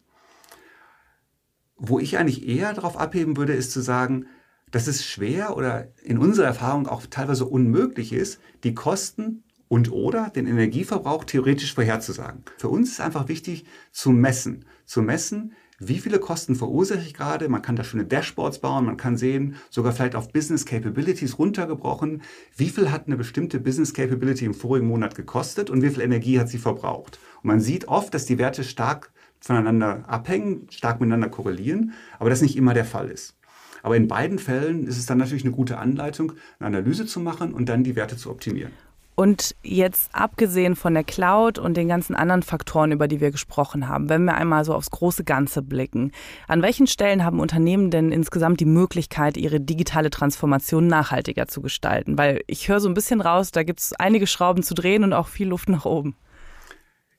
Wo 1.78 1.98
ich 1.98 2.18
eigentlich 2.18 2.46
eher 2.46 2.72
darauf 2.74 2.98
abheben 2.98 3.36
würde, 3.36 3.54
ist 3.54 3.70
zu 3.70 3.80
sagen, 3.80 4.26
dass 4.70 4.86
es 4.86 5.04
schwer 5.04 5.56
oder 5.56 5.88
in 6.02 6.18
unserer 6.18 6.46
Erfahrung 6.46 6.86
auch 6.86 7.06
teilweise 7.06 7.46
unmöglich 7.46 8.12
ist, 8.12 8.40
die 8.64 8.74
Kosten 8.74 9.44
und 9.68 9.92
oder 9.92 10.30
den 10.30 10.46
Energieverbrauch 10.46 11.24
theoretisch 11.24 11.74
vorherzusagen. 11.74 12.42
Für 12.58 12.68
uns 12.68 12.90
ist 12.90 13.00
einfach 13.00 13.28
wichtig 13.28 13.64
zu 13.92 14.10
messen. 14.10 14.64
Zu 14.84 15.02
messen, 15.02 15.52
wie 15.80 15.98
viele 15.98 16.18
Kosten 16.18 16.56
verursache 16.56 17.02
ich 17.02 17.14
gerade? 17.14 17.48
Man 17.48 17.62
kann 17.62 17.76
da 17.76 17.84
schöne 17.84 18.04
Dashboards 18.04 18.58
bauen, 18.58 18.84
man 18.84 18.96
kann 18.96 19.16
sehen, 19.16 19.54
sogar 19.70 19.92
vielleicht 19.92 20.16
auf 20.16 20.32
Business 20.32 20.66
Capabilities 20.66 21.38
runtergebrochen, 21.38 22.22
wie 22.56 22.70
viel 22.70 22.90
hat 22.90 23.06
eine 23.06 23.16
bestimmte 23.16 23.60
Business 23.60 23.94
Capability 23.94 24.44
im 24.44 24.54
vorigen 24.54 24.88
Monat 24.88 25.14
gekostet 25.14 25.70
und 25.70 25.82
wie 25.82 25.90
viel 25.90 26.02
Energie 26.02 26.40
hat 26.40 26.48
sie 26.48 26.58
verbraucht. 26.58 27.20
Und 27.42 27.48
man 27.48 27.60
sieht 27.60 27.86
oft, 27.86 28.12
dass 28.12 28.26
die 28.26 28.38
Werte 28.38 28.64
stark 28.64 29.12
voneinander 29.40 30.04
abhängen, 30.06 30.66
stark 30.70 31.00
miteinander 31.00 31.28
korrelieren, 31.28 31.92
aber 32.18 32.30
das 32.30 32.42
nicht 32.42 32.56
immer 32.56 32.74
der 32.74 32.84
Fall 32.84 33.08
ist. 33.08 33.36
Aber 33.82 33.96
in 33.96 34.08
beiden 34.08 34.38
Fällen 34.38 34.86
ist 34.86 34.98
es 34.98 35.06
dann 35.06 35.18
natürlich 35.18 35.44
eine 35.44 35.54
gute 35.54 35.78
Anleitung, 35.78 36.32
eine 36.58 36.78
Analyse 36.78 37.06
zu 37.06 37.20
machen 37.20 37.52
und 37.52 37.68
dann 37.68 37.84
die 37.84 37.96
Werte 37.96 38.16
zu 38.16 38.30
optimieren. 38.30 38.72
Und 39.18 39.56
jetzt 39.64 40.10
abgesehen 40.14 40.76
von 40.76 40.94
der 40.94 41.02
Cloud 41.02 41.58
und 41.58 41.76
den 41.76 41.88
ganzen 41.88 42.14
anderen 42.14 42.44
Faktoren, 42.44 42.92
über 42.92 43.08
die 43.08 43.20
wir 43.20 43.32
gesprochen 43.32 43.88
haben, 43.88 44.08
wenn 44.08 44.24
wir 44.24 44.36
einmal 44.36 44.64
so 44.64 44.74
aufs 44.74 44.92
große 44.92 45.24
Ganze 45.24 45.60
blicken, 45.60 46.12
an 46.46 46.62
welchen 46.62 46.86
Stellen 46.86 47.24
haben 47.24 47.40
Unternehmen 47.40 47.90
denn 47.90 48.12
insgesamt 48.12 48.60
die 48.60 48.64
Möglichkeit, 48.64 49.36
ihre 49.36 49.58
digitale 49.60 50.10
Transformation 50.10 50.86
nachhaltiger 50.86 51.48
zu 51.48 51.60
gestalten? 51.60 52.16
Weil 52.16 52.42
ich 52.46 52.68
höre 52.68 52.78
so 52.78 52.88
ein 52.88 52.94
bisschen 52.94 53.20
raus, 53.20 53.50
da 53.50 53.64
gibt 53.64 53.80
es 53.80 53.92
einige 53.92 54.28
Schrauben 54.28 54.62
zu 54.62 54.74
drehen 54.74 55.02
und 55.02 55.12
auch 55.12 55.26
viel 55.26 55.48
Luft 55.48 55.68
nach 55.68 55.84
oben. 55.84 56.14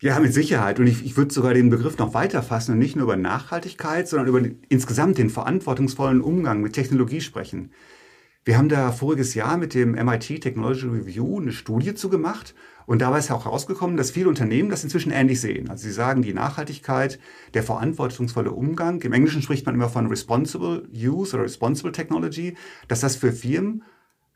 Ja, 0.01 0.17
mit 0.21 0.33
Sicherheit. 0.33 0.79
Und 0.79 0.87
ich, 0.87 1.03
ich 1.05 1.17
würde 1.17 1.33
sogar 1.33 1.53
den 1.53 1.69
Begriff 1.69 1.97
noch 1.97 2.13
weiter 2.13 2.41
fassen 2.41 2.71
und 2.71 2.79
nicht 2.79 2.95
nur 2.95 3.03
über 3.03 3.17
Nachhaltigkeit, 3.17 4.07
sondern 4.07 4.29
über 4.29 4.39
den, 4.39 4.63
insgesamt 4.69 5.17
den 5.17 5.29
verantwortungsvollen 5.29 6.21
Umgang 6.21 6.61
mit 6.61 6.71
Technologie 6.71 7.19
sprechen. 7.19 7.71
Wir 8.45 8.57
haben 8.57 8.69
da 8.69 8.93
voriges 8.93 9.33
Jahr 9.33 9.57
mit 9.57 9.73
dem 9.73 9.91
MIT 9.91 10.39
Technology 10.39 10.87
Review 10.87 11.41
eine 11.41 11.51
Studie 11.51 11.95
zu 11.95 12.07
gemacht 12.07 12.55
und 12.85 13.01
dabei 13.01 13.19
ist 13.19 13.29
auch 13.29 13.43
herausgekommen, 13.43 13.97
dass 13.97 14.11
viele 14.11 14.29
Unternehmen 14.29 14.69
das 14.69 14.85
inzwischen 14.85 15.11
ähnlich 15.11 15.41
sehen. 15.41 15.69
Also 15.69 15.83
sie 15.83 15.91
sagen, 15.91 16.21
die 16.21 16.33
Nachhaltigkeit, 16.33 17.19
der 17.53 17.63
verantwortungsvolle 17.63 18.51
Umgang, 18.51 19.01
im 19.01 19.11
Englischen 19.11 19.41
spricht 19.41 19.65
man 19.65 19.75
immer 19.75 19.89
von 19.89 20.07
Responsible 20.07 20.87
Use 20.93 21.35
oder 21.35 21.43
Responsible 21.43 21.91
Technology, 21.91 22.55
dass 22.87 23.01
das 23.01 23.17
für 23.17 23.33
Firmen, 23.33 23.83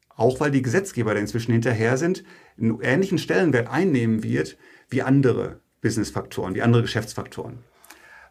auch 0.09 0.41
weil 0.41 0.51
die 0.51 0.61
Gesetzgeber 0.61 1.13
da 1.13 1.21
inzwischen 1.21 1.53
hinterher 1.53 1.95
sind, 1.95 2.25
einen 2.59 2.81
ähnlichen 2.81 3.17
Stellenwert 3.17 3.69
einnehmen 3.69 4.23
wird 4.23 4.57
wie 4.93 5.01
andere 5.01 5.59
Businessfaktoren, 5.81 6.55
wie 6.55 6.61
andere 6.61 6.83
Geschäftsfaktoren. 6.83 7.59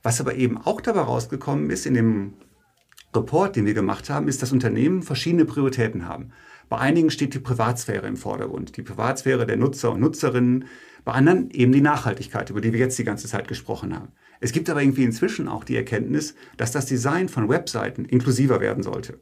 Was 0.03 0.21
aber 0.21 0.35
eben 0.35 0.59
auch 0.59 0.81
dabei 0.81 1.03
rausgekommen 1.03 1.71
ist 1.71 1.87
in 1.87 1.95
dem 1.95 2.35
Report, 3.15 3.55
den 3.55 3.67
wir 3.67 3.75
gemacht 3.75 4.09
haben, 4.09 4.27
ist, 4.27 4.41
dass 4.41 4.53
Unternehmen 4.53 5.03
verschiedene 5.03 5.45
Prioritäten 5.45 6.09
haben. 6.09 6.33
Bei 6.69 6.79
einigen 6.79 7.11
steht 7.11 7.35
die 7.35 7.39
Privatsphäre 7.39 8.07
im 8.07 8.17
Vordergrund, 8.17 8.77
die 8.77 8.83
Privatsphäre 8.83 9.45
der 9.45 9.59
Nutzer 9.59 9.93
und 9.93 10.01
Nutzerinnen, 10.01 10.65
bei 11.05 11.13
anderen 11.13 11.51
eben 11.51 11.73
die 11.73 11.83
Nachhaltigkeit, 11.83 12.49
über 12.49 12.63
die 12.63 12.73
wir 12.73 12.81
jetzt 12.81 12.99
die 12.99 13.05
ganze 13.05 13.29
Zeit 13.29 13.49
gesprochen 13.49 13.95
haben. 13.95 14.13
Es 14.41 14.53
gibt 14.53 14.71
aber 14.71 14.83
irgendwie 14.83 15.05
inzwischen 15.05 15.49
auch 15.49 15.65
die 15.65 15.77
Erkenntnis, 15.77 16.35
dass 16.57 16.73
das 16.73 16.87
Design 16.87 17.29
von 17.29 17.49
Webseiten 17.49 18.07
inklusiver 18.07 18.61
werden 18.61 18.83
sollte. 18.83 19.21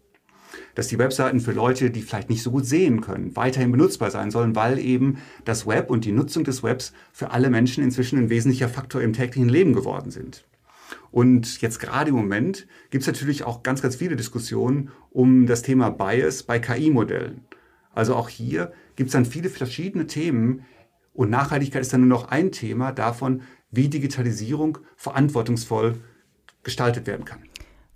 Dass 0.75 0.88
die 0.88 0.99
Webseiten 0.99 1.40
für 1.40 1.53
Leute, 1.53 1.90
die 1.90 2.03
vielleicht 2.03 2.31
nicht 2.31 2.42
so 2.42 2.51
gut 2.51 2.66
sehen 2.66 3.01
können, 3.01 3.37
weiterhin 3.37 3.73
benutzbar 3.73 4.11
sein 4.11 4.31
sollen, 4.31 4.57
weil 4.57 4.79
eben 4.79 5.18
das 5.44 5.66
Web 5.66 5.90
und 5.90 6.05
die 6.05 6.12
Nutzung 6.12 6.44
des 6.44 6.62
Webs 6.62 6.92
für 7.12 7.31
alle 7.31 7.51
Menschen 7.51 7.85
inzwischen 7.85 8.18
ein 8.18 8.31
wesentlicher 8.31 8.68
Faktor 8.68 9.03
im 9.03 9.12
täglichen 9.12 9.49
Leben 9.49 9.73
geworden 9.73 10.11
sind. 10.11 10.44
Und 11.11 11.61
jetzt 11.61 11.81
gerade 11.81 12.11
im 12.11 12.16
Moment 12.16 12.66
gibt 12.90 13.03
es 13.03 13.07
natürlich 13.07 13.44
auch 13.44 13.62
ganz, 13.62 13.83
ganz 13.83 13.96
viele 13.96 14.16
Diskussionen 14.16 14.90
um 15.11 15.46
das 15.46 15.62
Thema 15.62 15.90
Bias 15.90 16.42
bei 16.42 16.59
KI-Modellen. 16.59 17.42
Also 17.92 18.14
auch 18.14 18.29
hier 18.29 18.73
gibt 18.96 19.09
es 19.09 19.12
dann 19.12 19.25
viele 19.25 19.51
verschiedene 19.51 20.07
Themen 20.07 20.64
und 21.12 21.31
Nachhaltigkeit 21.31 21.83
ist 21.83 21.92
dann 21.92 22.03
nur 22.03 22.09
noch 22.09 22.29
ein 22.29 22.53
Thema 22.53 22.92
davon, 22.92 23.42
wie 23.70 23.88
Digitalisierung 23.88 24.79
verantwortungsvoll 24.96 25.96
gestaltet 26.62 27.07
werden 27.07 27.25
kann. 27.25 27.50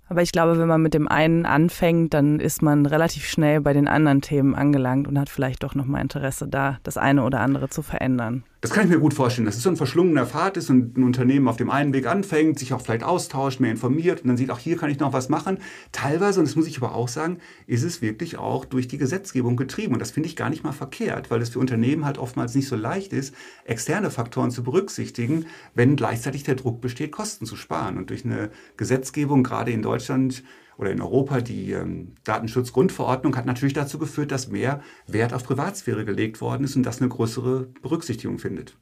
Aber 0.07 0.21
ich 0.21 0.31
glaube, 0.31 0.59
wenn 0.59 0.67
man 0.67 0.81
mit 0.81 0.93
dem 0.93 1.07
einen 1.07 1.45
anfängt, 1.45 2.13
dann 2.13 2.39
ist 2.39 2.61
man 2.61 2.85
relativ 2.85 3.25
schnell 3.25 3.61
bei 3.61 3.73
den 3.73 3.87
anderen 3.87 4.21
Themen 4.21 4.53
angelangt 4.53 5.07
und 5.07 5.19
hat 5.19 5.29
vielleicht 5.29 5.63
doch 5.63 5.73
nochmal 5.73 6.01
Interesse 6.01 6.47
da, 6.47 6.77
das 6.83 6.97
eine 6.97 7.23
oder 7.23 7.39
andere 7.39 7.69
zu 7.69 7.81
verändern. 7.81 8.43
Das 8.65 8.73
kann 8.73 8.85
ich 8.85 8.89
mir 8.89 8.99
gut 8.99 9.13
vorstellen, 9.13 9.45
dass 9.45 9.57
es 9.57 9.61
so 9.61 9.69
ein 9.69 9.77
verschlungener 9.77 10.25
Pfad 10.25 10.57
ist 10.57 10.71
und 10.71 10.97
ein 10.97 11.03
Unternehmen 11.03 11.47
auf 11.47 11.55
dem 11.55 11.69
einen 11.69 11.93
Weg 11.93 12.07
anfängt, 12.07 12.57
sich 12.57 12.73
auch 12.73 12.81
vielleicht 12.81 13.03
austauscht, 13.03 13.59
mehr 13.59 13.69
informiert 13.69 14.21
und 14.21 14.27
dann 14.29 14.37
sieht, 14.37 14.49
auch 14.49 14.57
hier 14.57 14.75
kann 14.75 14.89
ich 14.89 14.97
noch 14.97 15.13
was 15.13 15.29
machen. 15.29 15.59
Teilweise, 15.91 16.39
und 16.39 16.47
das 16.47 16.55
muss 16.55 16.65
ich 16.65 16.77
aber 16.77 16.95
auch 16.95 17.07
sagen, 17.07 17.37
ist 17.67 17.83
es 17.83 18.01
wirklich 18.01 18.39
auch 18.39 18.65
durch 18.65 18.87
die 18.87 18.97
Gesetzgebung 18.97 19.55
getrieben. 19.55 19.93
Und 19.93 19.99
das 19.99 20.09
finde 20.09 20.29
ich 20.29 20.35
gar 20.35 20.49
nicht 20.49 20.63
mal 20.63 20.71
verkehrt, 20.71 21.29
weil 21.29 21.43
es 21.43 21.49
für 21.49 21.59
Unternehmen 21.59 22.05
halt 22.05 22.17
oftmals 22.17 22.55
nicht 22.55 22.67
so 22.67 22.75
leicht 22.75 23.13
ist, 23.13 23.35
externe 23.65 24.09
Faktoren 24.09 24.49
zu 24.49 24.63
berücksichtigen, 24.63 25.45
wenn 25.75 25.95
gleichzeitig 25.95 26.41
der 26.41 26.55
Druck 26.55 26.81
besteht, 26.81 27.11
Kosten 27.11 27.45
zu 27.45 27.57
sparen. 27.57 27.99
Und 27.99 28.09
durch 28.09 28.25
eine 28.25 28.49
Gesetzgebung, 28.77 29.43
gerade 29.43 29.69
in 29.69 29.83
Deutschland, 29.83 30.43
oder 30.77 30.91
in 30.91 31.01
Europa 31.01 31.41
die 31.41 31.71
ähm, 31.71 32.13
Datenschutzgrundverordnung 32.23 33.35
hat 33.35 33.45
natürlich 33.45 33.73
dazu 33.73 33.99
geführt, 33.99 34.31
dass 34.31 34.49
mehr 34.49 34.81
Wert 35.07 35.33
auf 35.33 35.43
Privatsphäre 35.43 36.05
gelegt 36.05 36.41
worden 36.41 36.63
ist 36.63 36.75
und 36.75 36.83
das 36.83 37.01
eine 37.01 37.09
größere 37.09 37.67
Berücksichtigung 37.81 38.39
findet. 38.39 38.77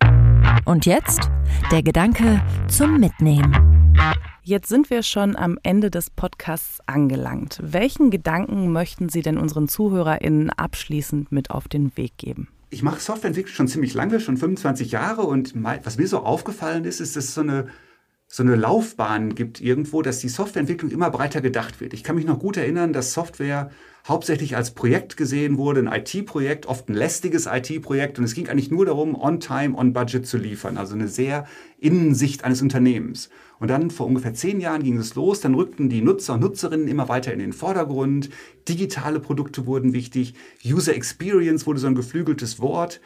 Und 0.66 0.86
jetzt 0.86 1.30
der 1.72 1.84
Gedanke 1.84 2.42
zum 2.68 3.00
Mitnehmen. 3.00 3.94
Jetzt 4.46 4.68
sind 4.68 4.90
wir 4.90 5.04
schon 5.04 5.38
am 5.38 5.58
Ende 5.64 5.90
des 5.90 6.10
Podcasts 6.10 6.80
angelangt. 6.86 7.60
Welchen 7.64 8.12
Gedanken 8.12 8.74
möchten 8.74 9.08
Sie 9.08 9.22
denn 9.22 9.38
unseren 9.38 9.70
ZuhörerInnen 9.70 10.50
abschließend 10.50 11.32
mit 11.32 11.50
auf 11.50 11.70
den 11.70 11.96
Weg 11.96 12.18
geben? 12.18 12.50
Ich 12.70 12.84
mache 12.84 13.00
Softwareentwicklung 13.00 13.56
schon 13.56 13.68
ziemlich 13.68 13.94
lange, 13.94 14.20
schon 14.20 14.36
25 14.36 14.92
Jahre 14.92 15.22
und 15.22 15.54
was 15.84 15.98
mir 15.98 16.08
so 16.08 16.20
aufgefallen 16.20 16.86
ist, 16.86 17.00
ist, 17.00 17.16
dass 17.16 17.34
so 17.34 17.42
eine 17.42 17.68
so 18.36 18.42
eine 18.42 18.56
Laufbahn 18.56 19.36
gibt 19.36 19.62
irgendwo, 19.62 20.02
dass 20.02 20.18
die 20.18 20.28
Softwareentwicklung 20.28 20.90
immer 20.90 21.12
breiter 21.12 21.40
gedacht 21.40 21.80
wird. 21.80 21.94
Ich 21.94 22.04
kann 22.04 22.16
mich 22.16 22.26
noch 22.26 22.40
gut 22.40 22.58
erinnern, 22.58 22.92
dass 22.92 23.14
Software 23.14 23.70
hauptsächlich 24.08 24.56
als 24.56 24.72
Projekt 24.72 25.18
gesehen 25.18 25.60
wurde, 25.60 25.82
ein 25.82 26.02
IT-Projekt, 26.02 26.66
oft 26.66 26.90
ein 26.90 26.96
lästiges 26.96 27.46
IT-Projekt. 27.46 28.18
Und 28.18 28.26
es 28.26 28.34
ging 28.34 28.50
eigentlich 28.50 28.72
nur 28.72 28.88
darum, 28.88 29.14
on 29.14 29.40
time, 29.40 29.78
on 29.78 29.94
budget 29.94 30.26
zu 30.26 30.38
liefern. 30.38 30.80
Also 30.80 30.96
eine 30.96 31.10
sehr 31.10 31.46
Innensicht 31.78 32.44
eines 32.44 32.64
Unternehmens. 32.64 33.30
Und 33.60 33.68
dann 33.68 33.92
vor 33.92 34.08
ungefähr 34.08 34.34
zehn 34.34 34.60
Jahren 34.60 34.82
ging 34.82 34.98
es 34.98 35.14
los. 35.14 35.40
Dann 35.40 35.54
rückten 35.54 35.90
die 35.90 36.02
Nutzer 36.02 36.34
und 36.34 36.40
Nutzerinnen 36.40 36.88
immer 36.88 37.10
weiter 37.10 37.32
in 37.34 37.40
den 37.40 37.54
Vordergrund. 37.54 38.32
Digitale 38.68 39.20
Produkte 39.20 39.68
wurden 39.68 39.94
wichtig. 39.94 40.34
User 40.66 40.96
Experience 40.96 41.68
wurde 41.68 41.80
so 41.80 41.86
ein 41.86 41.94
geflügeltes 41.94 42.60
Wort 42.60 43.00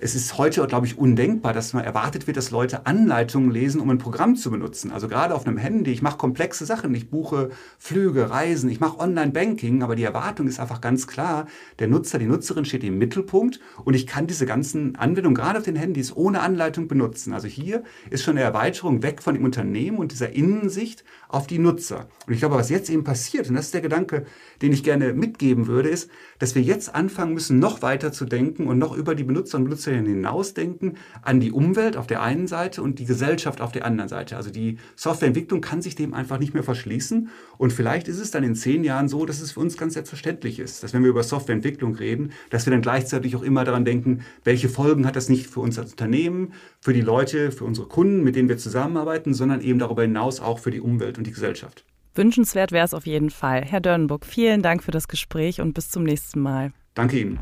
es 0.00 0.14
ist 0.14 0.38
heute, 0.38 0.64
glaube 0.68 0.86
ich, 0.86 0.96
undenkbar, 0.96 1.52
dass 1.52 1.72
man 1.72 1.84
erwartet 1.84 2.28
wird, 2.28 2.36
dass 2.36 2.52
Leute 2.52 2.86
Anleitungen 2.86 3.50
lesen, 3.50 3.80
um 3.80 3.90
ein 3.90 3.98
Programm 3.98 4.36
zu 4.36 4.48
benutzen. 4.48 4.92
Also 4.92 5.08
gerade 5.08 5.34
auf 5.34 5.44
einem 5.44 5.58
Handy, 5.58 5.90
ich 5.90 6.02
mache 6.02 6.16
komplexe 6.18 6.64
Sachen, 6.66 6.94
ich 6.94 7.10
buche 7.10 7.50
Flüge, 7.78 8.30
Reisen, 8.30 8.70
ich 8.70 8.78
mache 8.78 9.00
Online-Banking, 9.00 9.82
aber 9.82 9.96
die 9.96 10.04
Erwartung 10.04 10.46
ist 10.46 10.60
einfach 10.60 10.80
ganz 10.80 11.08
klar, 11.08 11.46
der 11.80 11.88
Nutzer, 11.88 12.20
die 12.20 12.26
Nutzerin 12.26 12.64
steht 12.64 12.84
im 12.84 12.96
Mittelpunkt 12.98 13.58
und 13.84 13.94
ich 13.94 14.06
kann 14.06 14.28
diese 14.28 14.46
ganzen 14.46 14.94
Anwendungen 14.94 15.34
gerade 15.34 15.58
auf 15.58 15.64
den 15.64 15.74
Handys 15.76 16.14
ohne 16.14 16.40
Anleitung 16.42 16.86
benutzen. 16.86 17.32
Also 17.32 17.48
hier 17.48 17.82
ist 18.08 18.22
schon 18.22 18.36
eine 18.36 18.44
Erweiterung 18.44 19.02
weg 19.02 19.20
von 19.20 19.34
dem 19.34 19.44
Unternehmen 19.44 19.98
und 19.98 20.12
dieser 20.12 20.32
Innensicht 20.32 21.02
auf 21.28 21.48
die 21.48 21.58
Nutzer. 21.58 22.06
Und 22.26 22.34
ich 22.34 22.38
glaube, 22.38 22.54
was 22.54 22.70
jetzt 22.70 22.88
eben 22.88 23.02
passiert, 23.02 23.48
und 23.48 23.56
das 23.56 23.66
ist 23.66 23.74
der 23.74 23.80
Gedanke, 23.80 24.26
den 24.62 24.72
ich 24.72 24.84
gerne 24.84 25.12
mitgeben 25.12 25.66
würde, 25.66 25.88
ist, 25.88 26.08
dass 26.38 26.54
wir 26.54 26.62
jetzt 26.62 26.94
anfangen 26.94 27.34
müssen, 27.34 27.58
noch 27.58 27.82
weiter 27.82 28.12
zu 28.12 28.24
denken 28.24 28.66
und 28.66 28.78
noch 28.78 28.96
über 28.96 29.14
die 29.14 29.24
Benutzer 29.24 29.58
und 29.58 29.64
Benutzer 29.64 29.78
Nutzerinnen 29.78 30.06
hinausdenken 30.06 30.96
an 31.22 31.40
die 31.40 31.52
Umwelt 31.52 31.96
auf 31.96 32.06
der 32.06 32.22
einen 32.22 32.46
Seite 32.46 32.82
und 32.82 32.98
die 32.98 33.04
Gesellschaft 33.04 33.60
auf 33.60 33.72
der 33.72 33.84
anderen 33.84 34.08
Seite. 34.08 34.36
Also 34.36 34.50
die 34.50 34.78
Softwareentwicklung 34.96 35.60
kann 35.60 35.82
sich 35.82 35.94
dem 35.94 36.14
einfach 36.14 36.38
nicht 36.38 36.54
mehr 36.54 36.62
verschließen. 36.62 37.28
Und 37.58 37.72
vielleicht 37.72 38.08
ist 38.08 38.18
es 38.18 38.30
dann 38.30 38.44
in 38.44 38.54
zehn 38.54 38.84
Jahren 38.84 39.08
so, 39.08 39.24
dass 39.24 39.40
es 39.40 39.52
für 39.52 39.60
uns 39.60 39.76
ganz 39.76 39.94
selbstverständlich 39.94 40.58
ist, 40.58 40.82
dass 40.82 40.92
wenn 40.92 41.02
wir 41.02 41.10
über 41.10 41.22
Softwareentwicklung 41.22 41.94
reden, 41.94 42.32
dass 42.50 42.66
wir 42.66 42.72
dann 42.72 42.82
gleichzeitig 42.82 43.36
auch 43.36 43.42
immer 43.42 43.64
daran 43.64 43.84
denken, 43.84 44.22
welche 44.44 44.68
Folgen 44.68 45.06
hat 45.06 45.16
das 45.16 45.28
nicht 45.28 45.46
für 45.46 45.60
uns 45.60 45.78
als 45.78 45.92
Unternehmen, 45.92 46.52
für 46.80 46.92
die 46.92 47.00
Leute, 47.00 47.52
für 47.52 47.64
unsere 47.64 47.86
Kunden, 47.86 48.24
mit 48.24 48.36
denen 48.36 48.48
wir 48.48 48.58
zusammenarbeiten, 48.58 49.34
sondern 49.34 49.60
eben 49.60 49.78
darüber 49.78 50.02
hinaus 50.02 50.40
auch 50.40 50.58
für 50.58 50.70
die 50.70 50.80
Umwelt 50.80 51.18
und 51.18 51.26
die 51.26 51.32
Gesellschaft. 51.32 51.84
Wünschenswert 52.18 52.72
wäre 52.72 52.84
es 52.84 52.92
auf 52.92 53.06
jeden 53.06 53.30
Fall. 53.30 53.64
Herr 53.64 53.80
Dörnburg, 53.80 54.26
vielen 54.26 54.60
Dank 54.60 54.82
für 54.82 54.90
das 54.90 55.08
Gespräch 55.08 55.60
und 55.60 55.72
bis 55.72 55.88
zum 55.88 56.02
nächsten 56.02 56.40
Mal. 56.40 56.72
Danke 56.94 57.20
Ihnen. 57.20 57.38